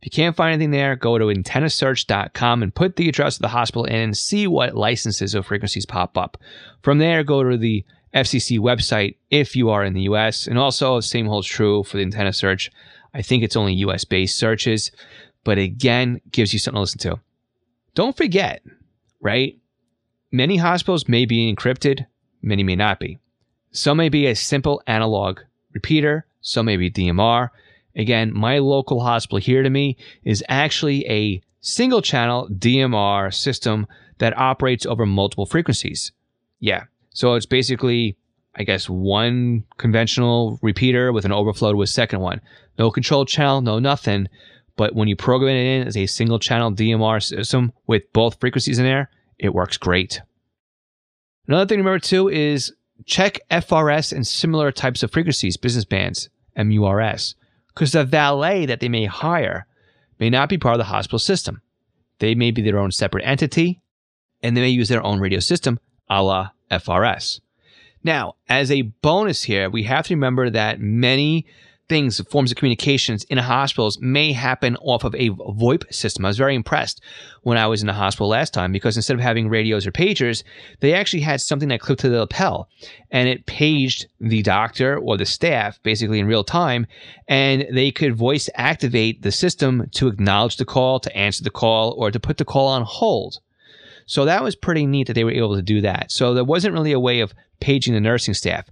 If 0.00 0.06
you 0.06 0.10
can't 0.10 0.36
find 0.36 0.54
anything 0.54 0.70
there, 0.70 0.94
go 0.94 1.18
to 1.18 1.24
antennasearch.com 1.26 2.62
and 2.62 2.74
put 2.74 2.96
the 2.96 3.08
address 3.08 3.36
of 3.36 3.42
the 3.42 3.48
hospital 3.48 3.84
in 3.84 3.96
and 3.96 4.16
see 4.16 4.46
what 4.46 4.76
licenses 4.76 5.34
or 5.34 5.42
frequencies 5.42 5.86
pop 5.86 6.16
up. 6.16 6.36
From 6.82 6.98
there, 6.98 7.24
go 7.24 7.42
to 7.42 7.56
the 7.56 7.84
FCC 8.14 8.58
website 8.58 9.16
if 9.30 9.56
you 9.56 9.70
are 9.70 9.84
in 9.84 9.94
the 9.94 10.02
US. 10.02 10.46
And 10.46 10.58
also, 10.58 11.00
same 11.00 11.26
holds 11.26 11.48
true 11.48 11.82
for 11.82 11.96
the 11.96 12.04
antenna 12.04 12.32
search. 12.32 12.70
I 13.12 13.22
think 13.22 13.42
it's 13.42 13.56
only 13.56 13.74
US 13.74 14.04
based 14.04 14.38
searches, 14.38 14.90
but 15.44 15.58
again, 15.58 16.20
gives 16.30 16.52
you 16.52 16.58
something 16.58 16.76
to 16.76 16.80
listen 16.80 17.00
to. 17.00 17.20
Don't 17.94 18.16
forget, 18.16 18.62
right? 19.20 19.58
Many 20.30 20.58
hospitals 20.58 21.08
may 21.08 21.24
be 21.24 21.52
encrypted, 21.52 22.06
many 22.42 22.62
may 22.62 22.76
not 22.76 23.00
be. 23.00 23.18
Some 23.72 23.96
may 23.96 24.08
be 24.08 24.26
a 24.26 24.36
simple 24.36 24.82
analog 24.86 25.40
repeater, 25.72 26.26
some 26.40 26.66
may 26.66 26.76
be 26.76 26.90
DMR. 26.90 27.50
Again, 27.96 28.32
my 28.34 28.58
local 28.58 29.00
hospital 29.00 29.38
here 29.38 29.62
to 29.62 29.70
me 29.70 29.96
is 30.24 30.44
actually 30.48 31.06
a 31.08 31.42
single 31.60 32.02
channel 32.02 32.48
DMR 32.48 33.34
system 33.34 33.86
that 34.18 34.36
operates 34.36 34.86
over 34.86 35.06
multiple 35.06 35.46
frequencies. 35.46 36.12
Yeah, 36.60 36.84
so 37.10 37.34
it's 37.34 37.46
basically, 37.46 38.16
I 38.54 38.64
guess, 38.64 38.88
one 38.88 39.64
conventional 39.76 40.58
repeater 40.62 41.12
with 41.12 41.24
an 41.24 41.32
overflow 41.32 41.72
to 41.72 41.82
a 41.82 41.86
second 41.86 42.20
one. 42.20 42.40
No 42.78 42.90
control 42.90 43.24
channel, 43.24 43.60
no 43.60 43.78
nothing. 43.78 44.28
But 44.76 44.94
when 44.94 45.08
you 45.08 45.16
program 45.16 45.56
it 45.56 45.80
in 45.80 45.86
as 45.88 45.96
a 45.96 46.06
single 46.06 46.38
channel 46.38 46.72
DMR 46.72 47.22
system 47.22 47.72
with 47.86 48.12
both 48.12 48.38
frequencies 48.38 48.78
in 48.78 48.84
there, 48.84 49.10
it 49.38 49.54
works 49.54 49.76
great. 49.76 50.20
Another 51.48 51.66
thing 51.66 51.78
to 51.78 51.82
remember 51.82 51.98
too 51.98 52.28
is 52.28 52.72
check 53.04 53.38
FRS 53.50 54.12
and 54.12 54.26
similar 54.26 54.70
types 54.70 55.02
of 55.02 55.10
frequencies, 55.10 55.56
business 55.56 55.84
bands, 55.84 56.28
MURS, 56.56 57.34
because 57.78 57.92
the 57.92 58.02
valet 58.02 58.66
that 58.66 58.80
they 58.80 58.88
may 58.88 59.04
hire 59.04 59.64
may 60.18 60.28
not 60.28 60.48
be 60.48 60.58
part 60.58 60.74
of 60.74 60.78
the 60.78 60.84
hospital 60.84 61.20
system. 61.20 61.62
They 62.18 62.34
may 62.34 62.50
be 62.50 62.60
their 62.60 62.80
own 62.80 62.90
separate 62.90 63.22
entity, 63.24 63.80
and 64.42 64.56
they 64.56 64.62
may 64.62 64.68
use 64.68 64.88
their 64.88 65.04
own 65.04 65.20
radio 65.20 65.38
system, 65.38 65.78
a 66.10 66.20
la 66.20 66.50
FRS. 66.72 67.40
Now, 68.02 68.34
as 68.48 68.72
a 68.72 68.82
bonus 68.82 69.44
here, 69.44 69.70
we 69.70 69.84
have 69.84 70.08
to 70.08 70.14
remember 70.14 70.50
that 70.50 70.80
many 70.80 71.46
things, 71.88 72.20
forms 72.30 72.50
of 72.50 72.56
communications 72.56 73.24
in 73.24 73.38
hospitals 73.38 73.98
may 74.00 74.32
happen 74.32 74.76
off 74.76 75.04
of 75.04 75.14
a 75.14 75.30
VoIP 75.30 75.92
system. 75.92 76.24
I 76.24 76.28
was 76.28 76.38
very 76.38 76.54
impressed 76.54 77.00
when 77.42 77.58
I 77.58 77.66
was 77.66 77.80
in 77.80 77.86
the 77.86 77.92
hospital 77.92 78.28
last 78.28 78.52
time 78.52 78.72
because 78.72 78.96
instead 78.96 79.14
of 79.14 79.20
having 79.20 79.48
radios 79.48 79.86
or 79.86 79.92
pagers, 79.92 80.42
they 80.80 80.92
actually 80.92 81.22
had 81.22 81.40
something 81.40 81.68
that 81.70 81.80
clipped 81.80 82.02
to 82.02 82.08
the 82.08 82.20
lapel 82.20 82.68
and 83.10 83.28
it 83.28 83.46
paged 83.46 84.06
the 84.20 84.42
doctor 84.42 84.98
or 84.98 85.16
the 85.16 85.26
staff 85.26 85.82
basically 85.82 86.18
in 86.18 86.26
real 86.26 86.44
time 86.44 86.86
and 87.26 87.66
they 87.72 87.90
could 87.90 88.14
voice 88.14 88.48
activate 88.54 89.22
the 89.22 89.32
system 89.32 89.88
to 89.92 90.08
acknowledge 90.08 90.56
the 90.56 90.64
call, 90.64 91.00
to 91.00 91.16
answer 91.16 91.42
the 91.42 91.50
call, 91.50 91.94
or 91.98 92.10
to 92.10 92.20
put 92.20 92.36
the 92.36 92.44
call 92.44 92.68
on 92.68 92.82
hold. 92.82 93.40
So 94.06 94.24
that 94.24 94.42
was 94.42 94.56
pretty 94.56 94.86
neat 94.86 95.06
that 95.06 95.12
they 95.12 95.24
were 95.24 95.30
able 95.30 95.54
to 95.56 95.62
do 95.62 95.82
that. 95.82 96.10
So 96.10 96.32
there 96.32 96.44
wasn't 96.44 96.72
really 96.72 96.92
a 96.92 97.00
way 97.00 97.20
of 97.20 97.34
paging 97.60 97.94
the 97.94 98.00
nursing 98.00 98.34
staff. 98.34 98.66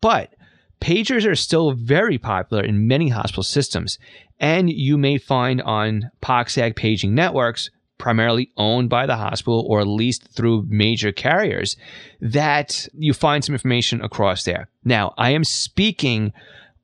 But 0.00 0.32
Pagers 0.80 1.26
are 1.26 1.34
still 1.34 1.72
very 1.72 2.18
popular 2.18 2.62
in 2.62 2.86
many 2.86 3.08
hospital 3.08 3.42
systems, 3.42 3.98
and 4.38 4.70
you 4.70 4.96
may 4.96 5.18
find 5.18 5.60
on 5.62 6.10
POCSAG 6.22 6.76
paging 6.76 7.14
networks, 7.14 7.70
primarily 7.98 8.52
owned 8.56 8.88
by 8.88 9.06
the 9.06 9.16
hospital 9.16 9.66
or 9.68 9.80
at 9.80 9.88
least 9.88 10.28
through 10.28 10.66
major 10.68 11.10
carriers, 11.10 11.76
that 12.20 12.88
you 12.96 13.12
find 13.12 13.44
some 13.44 13.54
information 13.54 14.00
across 14.00 14.44
there. 14.44 14.68
Now, 14.84 15.14
I 15.18 15.30
am 15.30 15.42
speaking 15.42 16.32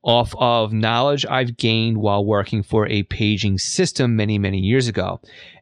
off 0.03 0.35
of 0.39 0.73
knowledge 0.73 1.25
I've 1.27 1.57
gained 1.57 1.99
while 1.99 2.25
working 2.25 2.63
for 2.63 2.87
a 2.89 3.05
paging 3.05 3.59
system 3.59 4.17
many, 4.17 4.39
many 4.39 4.59
years 4.59 4.87
ago. 4.87 5.21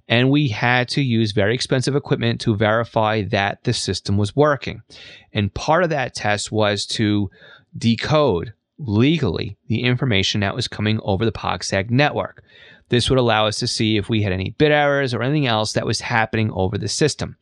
And 0.09 0.31
we 0.31 0.49
had 0.49 0.89
to 0.89 1.01
use 1.01 1.33
very 1.33 1.55
expensive 1.55 1.95
equipment 1.95 2.41
to 2.43 2.57
verify 2.57 3.23
that 3.31 3.63
the 3.65 3.73
system 3.73 4.19
was 4.19 4.35
working. 4.35 4.83
And 5.33 5.55
part 5.55 5.85
of 5.85 5.91
that 5.91 6.15
test 6.15 6.51
was 6.51 6.85
to 6.87 7.31
decode 7.77 8.53
legally 8.79 9.57
the 9.69 9.83
information 9.83 10.41
that 10.41 10.55
was 10.55 10.69
coming 10.69 11.01
over 11.03 11.25
the 11.25 11.33
POCSAG 11.33 11.91
network. 11.91 12.43
This 12.89 13.09
would 13.09 13.19
allow 13.19 13.47
us 13.47 13.59
to 13.61 13.67
see 13.67 13.97
if 13.97 14.09
we 14.09 14.23
had 14.23 14.33
any 14.33 14.51
bit 14.51 14.71
errors 14.71 15.15
or 15.15 15.23
anything 15.23 15.47
else 15.47 15.73
that 15.73 15.87
was 15.87 16.01
happening 16.01 16.51
over 16.53 16.77
the 16.77 16.89
system. 16.89 17.37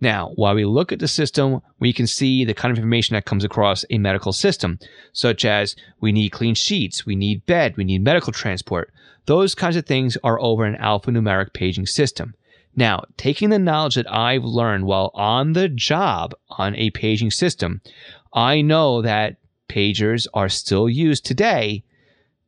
Now, 0.00 0.32
while 0.36 0.54
we 0.54 0.64
look 0.64 0.92
at 0.92 0.98
the 0.98 1.08
system, 1.08 1.62
we 1.80 1.92
can 1.92 2.06
see 2.06 2.44
the 2.44 2.54
kind 2.54 2.70
of 2.70 2.78
information 2.78 3.14
that 3.14 3.24
comes 3.24 3.44
across 3.44 3.84
a 3.88 3.98
medical 3.98 4.32
system, 4.32 4.78
such 5.12 5.44
as 5.44 5.74
we 6.00 6.12
need 6.12 6.30
clean 6.30 6.54
sheets, 6.54 7.06
we 7.06 7.16
need 7.16 7.46
bed, 7.46 7.76
we 7.76 7.84
need 7.84 8.04
medical 8.04 8.32
transport. 8.32 8.92
Those 9.24 9.54
kinds 9.54 9.76
of 9.76 9.86
things 9.86 10.16
are 10.22 10.40
over 10.40 10.64
an 10.64 10.76
alphanumeric 10.76 11.52
paging 11.52 11.86
system. 11.86 12.34
Now, 12.74 13.04
taking 13.16 13.48
the 13.48 13.58
knowledge 13.58 13.94
that 13.94 14.10
I've 14.12 14.44
learned 14.44 14.84
while 14.84 15.10
on 15.14 15.54
the 15.54 15.68
job 15.68 16.34
on 16.50 16.76
a 16.76 16.90
paging 16.90 17.30
system, 17.30 17.80
I 18.34 18.60
know 18.60 19.00
that 19.00 19.36
pagers 19.68 20.26
are 20.34 20.48
still 20.48 20.88
used 20.88 21.24
today 21.24 21.84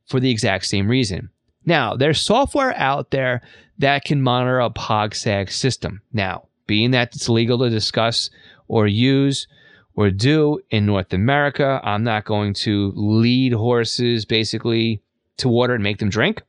for 0.05 0.19
the 0.19 0.31
exact 0.31 0.65
same 0.65 0.87
reason. 0.87 1.29
Now, 1.65 1.95
there's 1.95 2.21
software 2.21 2.75
out 2.75 3.11
there 3.11 3.41
that 3.77 4.03
can 4.03 4.21
monitor 4.21 4.59
a 4.59 4.69
POCSAG 4.69 5.51
system. 5.51 6.01
Now, 6.13 6.47
being 6.67 6.91
that 6.91 7.15
it's 7.15 7.29
legal 7.29 7.59
to 7.59 7.69
discuss 7.69 8.29
or 8.67 8.87
use 8.87 9.47
or 9.95 10.09
do 10.09 10.59
in 10.69 10.85
North 10.85 11.13
America, 11.13 11.81
I'm 11.83 12.03
not 12.03 12.25
going 12.25 12.53
to 12.55 12.93
lead 12.95 13.53
horses 13.53 14.25
basically 14.25 15.01
to 15.37 15.49
water 15.49 15.73
and 15.73 15.83
make 15.83 15.97
them 15.99 16.09
drink. 16.09 16.41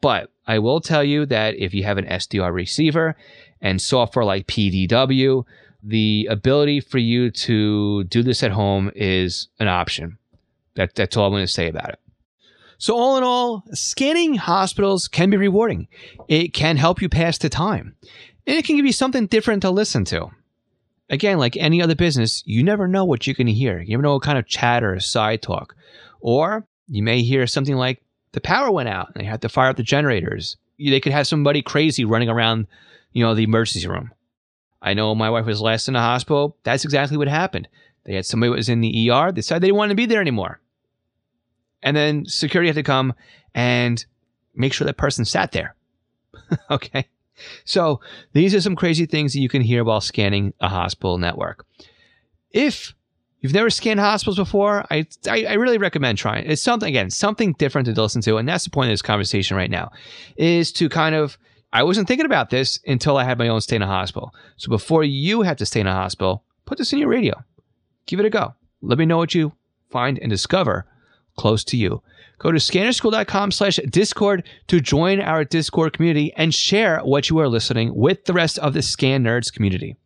But 0.00 0.30
I 0.46 0.58
will 0.58 0.80
tell 0.80 1.04
you 1.04 1.26
that 1.26 1.56
if 1.56 1.74
you 1.74 1.84
have 1.84 1.98
an 1.98 2.06
SDR 2.06 2.52
receiver 2.52 3.16
and 3.60 3.82
software 3.82 4.24
like 4.24 4.46
PDW, 4.46 5.44
the 5.82 6.26
ability 6.30 6.80
for 6.80 6.98
you 6.98 7.30
to 7.30 8.04
do 8.04 8.22
this 8.22 8.42
at 8.42 8.50
home 8.50 8.90
is 8.94 9.48
an 9.58 9.68
option. 9.68 10.18
That, 10.74 10.94
that's 10.94 11.16
all 11.16 11.26
I'm 11.26 11.32
going 11.32 11.44
to 11.44 11.48
say 11.48 11.68
about 11.68 11.90
it. 11.90 12.00
So, 12.78 12.96
all 12.96 13.16
in 13.16 13.24
all, 13.24 13.64
scanning 13.72 14.36
hospitals 14.36 15.08
can 15.08 15.30
be 15.30 15.36
rewarding. 15.36 15.88
It 16.28 16.54
can 16.54 16.76
help 16.76 17.02
you 17.02 17.08
pass 17.08 17.36
the 17.36 17.48
time, 17.48 17.96
and 18.46 18.56
it 18.56 18.64
can 18.64 18.76
give 18.76 18.86
you 18.86 18.92
something 18.92 19.26
different 19.26 19.62
to 19.62 19.70
listen 19.70 20.04
to. 20.06 20.30
Again, 21.10 21.38
like 21.38 21.56
any 21.56 21.82
other 21.82 21.96
business, 21.96 22.42
you 22.46 22.62
never 22.62 22.86
know 22.86 23.04
what 23.04 23.26
you're 23.26 23.34
going 23.34 23.48
to 23.48 23.52
hear. 23.52 23.80
You 23.80 23.90
never 23.92 24.02
know 24.02 24.12
what 24.12 24.22
kind 24.22 24.38
of 24.38 24.46
chatter 24.46 24.94
or 24.94 25.00
side 25.00 25.42
talk. 25.42 25.74
Or 26.20 26.66
you 26.86 27.02
may 27.02 27.22
hear 27.22 27.46
something 27.46 27.74
like 27.74 28.02
the 28.32 28.40
power 28.40 28.70
went 28.70 28.88
out 28.88 29.08
and 29.08 29.22
they 29.22 29.28
had 29.28 29.42
to 29.42 29.48
fire 29.48 29.70
up 29.70 29.76
the 29.76 29.82
generators. 29.82 30.56
They 30.78 31.00
could 31.00 31.12
have 31.12 31.26
somebody 31.26 31.62
crazy 31.62 32.04
running 32.04 32.28
around, 32.28 32.66
you 33.12 33.24
know, 33.24 33.34
the 33.34 33.42
emergency 33.42 33.88
room. 33.88 34.12
I 34.80 34.94
know 34.94 35.14
my 35.14 35.30
wife 35.30 35.46
was 35.46 35.60
last 35.60 35.88
in 35.88 35.94
the 35.94 36.00
hospital. 36.00 36.56
That's 36.62 36.84
exactly 36.84 37.16
what 37.16 37.28
happened. 37.28 37.68
They 38.04 38.14
had 38.14 38.26
somebody 38.26 38.48
who 38.48 38.56
was 38.56 38.68
in 38.68 38.80
the 38.80 39.10
ER. 39.10 39.32
They 39.32 39.36
decided 39.36 39.62
they 39.62 39.68
didn't 39.68 39.78
want 39.78 39.90
to 39.90 39.96
be 39.96 40.06
there 40.06 40.20
anymore. 40.20 40.60
And 41.82 41.96
then 41.96 42.24
security 42.26 42.68
had 42.68 42.76
to 42.76 42.82
come 42.82 43.14
and 43.54 44.04
make 44.54 44.72
sure 44.72 44.84
that 44.86 44.96
person 44.96 45.24
sat 45.24 45.52
there. 45.52 45.74
okay. 46.70 47.06
So 47.64 48.00
these 48.32 48.54
are 48.54 48.60
some 48.60 48.76
crazy 48.76 49.06
things 49.06 49.32
that 49.32 49.40
you 49.40 49.48
can 49.48 49.62
hear 49.62 49.84
while 49.84 50.00
scanning 50.00 50.54
a 50.60 50.68
hospital 50.68 51.18
network. 51.18 51.64
If 52.50 52.94
you've 53.40 53.54
never 53.54 53.70
scanned 53.70 54.00
hospitals 54.00 54.38
before, 54.38 54.84
I, 54.90 55.06
I, 55.28 55.44
I 55.44 55.52
really 55.54 55.78
recommend 55.78 56.18
trying. 56.18 56.50
It's 56.50 56.62
something 56.62 56.88
again, 56.88 57.10
something 57.10 57.52
different 57.58 57.86
to 57.86 58.00
listen 58.00 58.22
to, 58.22 58.36
and 58.38 58.48
that's 58.48 58.64
the 58.64 58.70
point 58.70 58.90
of 58.90 58.92
this 58.92 59.02
conversation 59.02 59.56
right 59.56 59.70
now, 59.70 59.90
is 60.36 60.72
to 60.72 60.88
kind 60.88 61.14
of. 61.14 61.38
I 61.72 61.82
wasn't 61.82 62.08
thinking 62.08 62.26
about 62.26 62.50
this 62.50 62.80
until 62.86 63.16
I 63.16 63.24
had 63.24 63.38
my 63.38 63.48
own 63.48 63.60
stay 63.60 63.76
in 63.76 63.82
a 63.82 63.86
hospital. 63.86 64.34
So 64.56 64.70
before 64.70 65.04
you 65.04 65.42
have 65.42 65.58
to 65.58 65.66
stay 65.66 65.80
in 65.80 65.86
a 65.86 65.92
hospital, 65.92 66.44
put 66.64 66.78
this 66.78 66.92
in 66.92 66.98
your 66.98 67.08
radio. 67.08 67.44
Give 68.06 68.20
it 68.20 68.26
a 68.26 68.30
go. 68.30 68.54
Let 68.80 68.98
me 68.98 69.06
know 69.06 69.18
what 69.18 69.34
you 69.34 69.52
find 69.90 70.18
and 70.18 70.30
discover 70.30 70.86
close 71.36 71.64
to 71.64 71.76
you. 71.76 72.02
Go 72.38 72.52
to 72.52 72.58
scannerschool.com 72.58 73.50
slash 73.50 73.76
discord 73.88 74.44
to 74.68 74.80
join 74.80 75.20
our 75.20 75.44
discord 75.44 75.92
community 75.92 76.32
and 76.36 76.54
share 76.54 77.00
what 77.00 77.30
you 77.30 77.38
are 77.38 77.48
listening 77.48 77.94
with 77.94 78.24
the 78.26 78.32
rest 78.32 78.58
of 78.58 78.74
the 78.74 78.82
scan 78.82 79.24
nerds 79.24 79.52
community. 79.52 79.96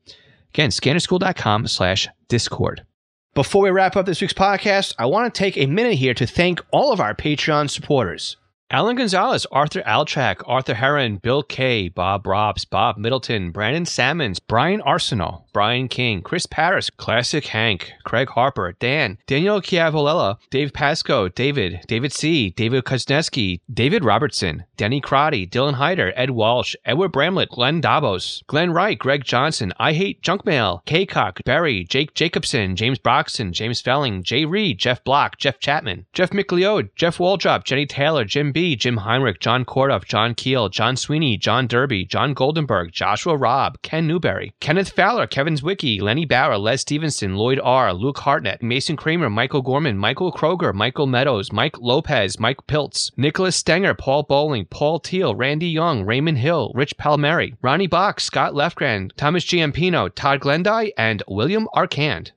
Again, 0.55 0.71
scannerschool.com 0.71 1.67
slash 1.67 2.09
discord. 2.29 2.85
Before 3.35 3.63
we 3.63 3.71
wrap 3.71 3.97
up 3.97 4.07
this 4.07 4.21
week's 4.21 4.35
podcast, 4.35 4.95
I 4.99 5.07
want 5.07 5.33
to 5.33 5.39
take 5.39 5.57
a 5.57 5.67
minute 5.67 5.95
here 5.95 6.15
to 6.15 6.27
thank 6.27 6.61
all 6.71 6.93
of 6.93 7.01
our 7.01 7.15
Patreon 7.15 7.71
supporters. 7.71 8.37
Alan 8.73 8.97
Gonzalez, 8.97 9.45
Arthur 9.53 9.83
Altrak, 9.83 10.41
Arthur 10.47 10.73
Heron, 10.73 11.19
Bill 11.19 11.43
Kay, 11.43 11.91
Bob 11.91 12.27
Robs, 12.27 12.65
Bob 12.65 12.97
Middleton, 12.97 13.51
Brandon 13.51 13.85
Salmons, 13.85 14.41
Brian 14.41 14.81
Arsenal, 14.81 15.47
Brian 15.53 15.89
King, 15.89 16.23
Chris 16.23 16.47
Paris, 16.47 16.89
Classic 16.89 17.45
Hank, 17.45 17.93
Craig 18.05 18.31
Harper, 18.31 18.73
Dan, 18.81 19.19
Daniel 19.27 19.61
Chiavolella, 19.61 20.39
Dave 20.49 20.73
Pasco, 20.73 21.29
David, 21.29 21.81
David 21.87 22.15
C., 22.15 22.49
David 22.49 22.85
Kuzneski, 22.85 23.61
David 23.71 24.07
Robertson, 24.07 24.65
Denny 24.79 25.03
Crotty, 25.03 25.47
Dylan 25.47 25.75
Hyder, 25.75 26.11
Ed 26.17 26.31
Walsh, 26.31 26.75
Edward 26.87 27.13
Bramlett, 27.13 27.51
Glenn 27.51 27.83
Davos, 27.83 28.43
Glenn 28.47 28.73
Wright, 28.73 28.99
Greg 28.99 29.23
Johnson, 29.23 29.75
I 29.79 29.93
Hate 29.93 30.23
Junk 30.23 30.47
Mail, 30.47 30.83
Kaycock, 30.87 31.45
Barry, 31.45 31.85
Jake 31.85 32.15
Jacobson, 32.15 32.75
James 32.75 32.99
Broxton, 32.99 33.53
James 33.53 33.83
Felling, 33.83 34.23
Jay 34.23 34.47
Reed, 34.47 34.79
Jeff 34.79 35.05
Block, 35.05 35.37
Jeff 35.37 35.59
Chapman, 35.59 36.07
Jeff 36.15 36.31
McLeod, 36.31 36.89
Jeff 36.97 37.19
Waldrop, 37.19 37.65
Jenny 37.65 37.85
Taylor, 37.85 38.25
Jim 38.25 38.51
B., 38.51 38.62
Jim 38.63 38.99
Heinrich, 38.99 39.41
John 39.41 39.65
Kordoff, 39.65 40.05
John 40.05 40.35
Keel, 40.35 40.69
John 40.69 40.97
Sweeney, 40.97 41.37
John 41.37 41.67
Derby, 41.67 42.05
John 42.05 42.33
Goldenberg, 42.33 42.93
Joshua 42.93 43.37
Robb, 43.37 43.83
Ken 43.83 44.07
Newberry, 44.07 44.55
Kenneth 44.61 44.91
Fowler, 44.91 45.27
Kevin 45.27 45.57
Zwicky, 45.57 46.01
Lenny 46.01 46.25
Bauer, 46.25 46.57
Les 46.57 46.81
Stevenson, 46.81 47.35
Lloyd 47.35 47.59
R., 47.61 47.93
Luke 47.93 48.19
Hartnett, 48.19 48.63
Mason 48.63 48.97
Kramer, 48.97 49.29
Michael 49.29 49.63
Gorman, 49.63 49.99
Michael 49.99 50.33
Kroger, 50.33 50.73
Michael 50.73 51.09
Meadows, 51.09 51.53
Mike 51.53 51.81
Lopez, 51.81 52.39
Mike 52.39 52.65
Piltz, 52.69 53.11
Nicholas 53.17 53.57
Stenger, 53.57 53.95
Paul 53.95 54.23
Bowling, 54.23 54.67
Paul 54.67 55.01
Teal, 55.01 55.35
Randy 55.35 55.69
Young, 55.69 56.05
Raymond 56.05 56.39
Hill, 56.39 56.71
Rich 56.75 56.97
Palmieri, 56.97 57.57
Ronnie 57.63 57.89
Box, 57.89 58.23
Scott 58.23 58.55
Lefgren, 58.55 59.11
Thomas 59.17 59.45
Giampino, 59.45 60.09
Todd 60.15 60.41
Glendy, 60.41 60.93
and 60.97 61.23
William 61.27 61.67
Arcand. 61.75 62.31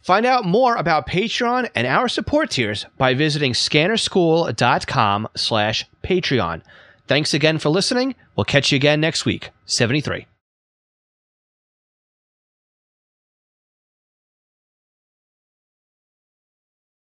Find 0.00 0.24
out 0.24 0.44
more 0.44 0.76
about 0.76 1.06
Patreon 1.06 1.70
and 1.74 1.86
our 1.86 2.08
support 2.08 2.50
tiers 2.50 2.86
by 2.96 3.14
visiting 3.14 3.52
scannerschool.com 3.52 5.28
slash 5.36 5.86
Patreon. 6.02 6.62
Thanks 7.06 7.34
again 7.34 7.58
for 7.58 7.68
listening. 7.68 8.14
We'll 8.36 8.44
catch 8.44 8.72
you 8.72 8.76
again 8.76 9.00
next 9.00 9.24
week. 9.24 9.50
73. 9.66 10.29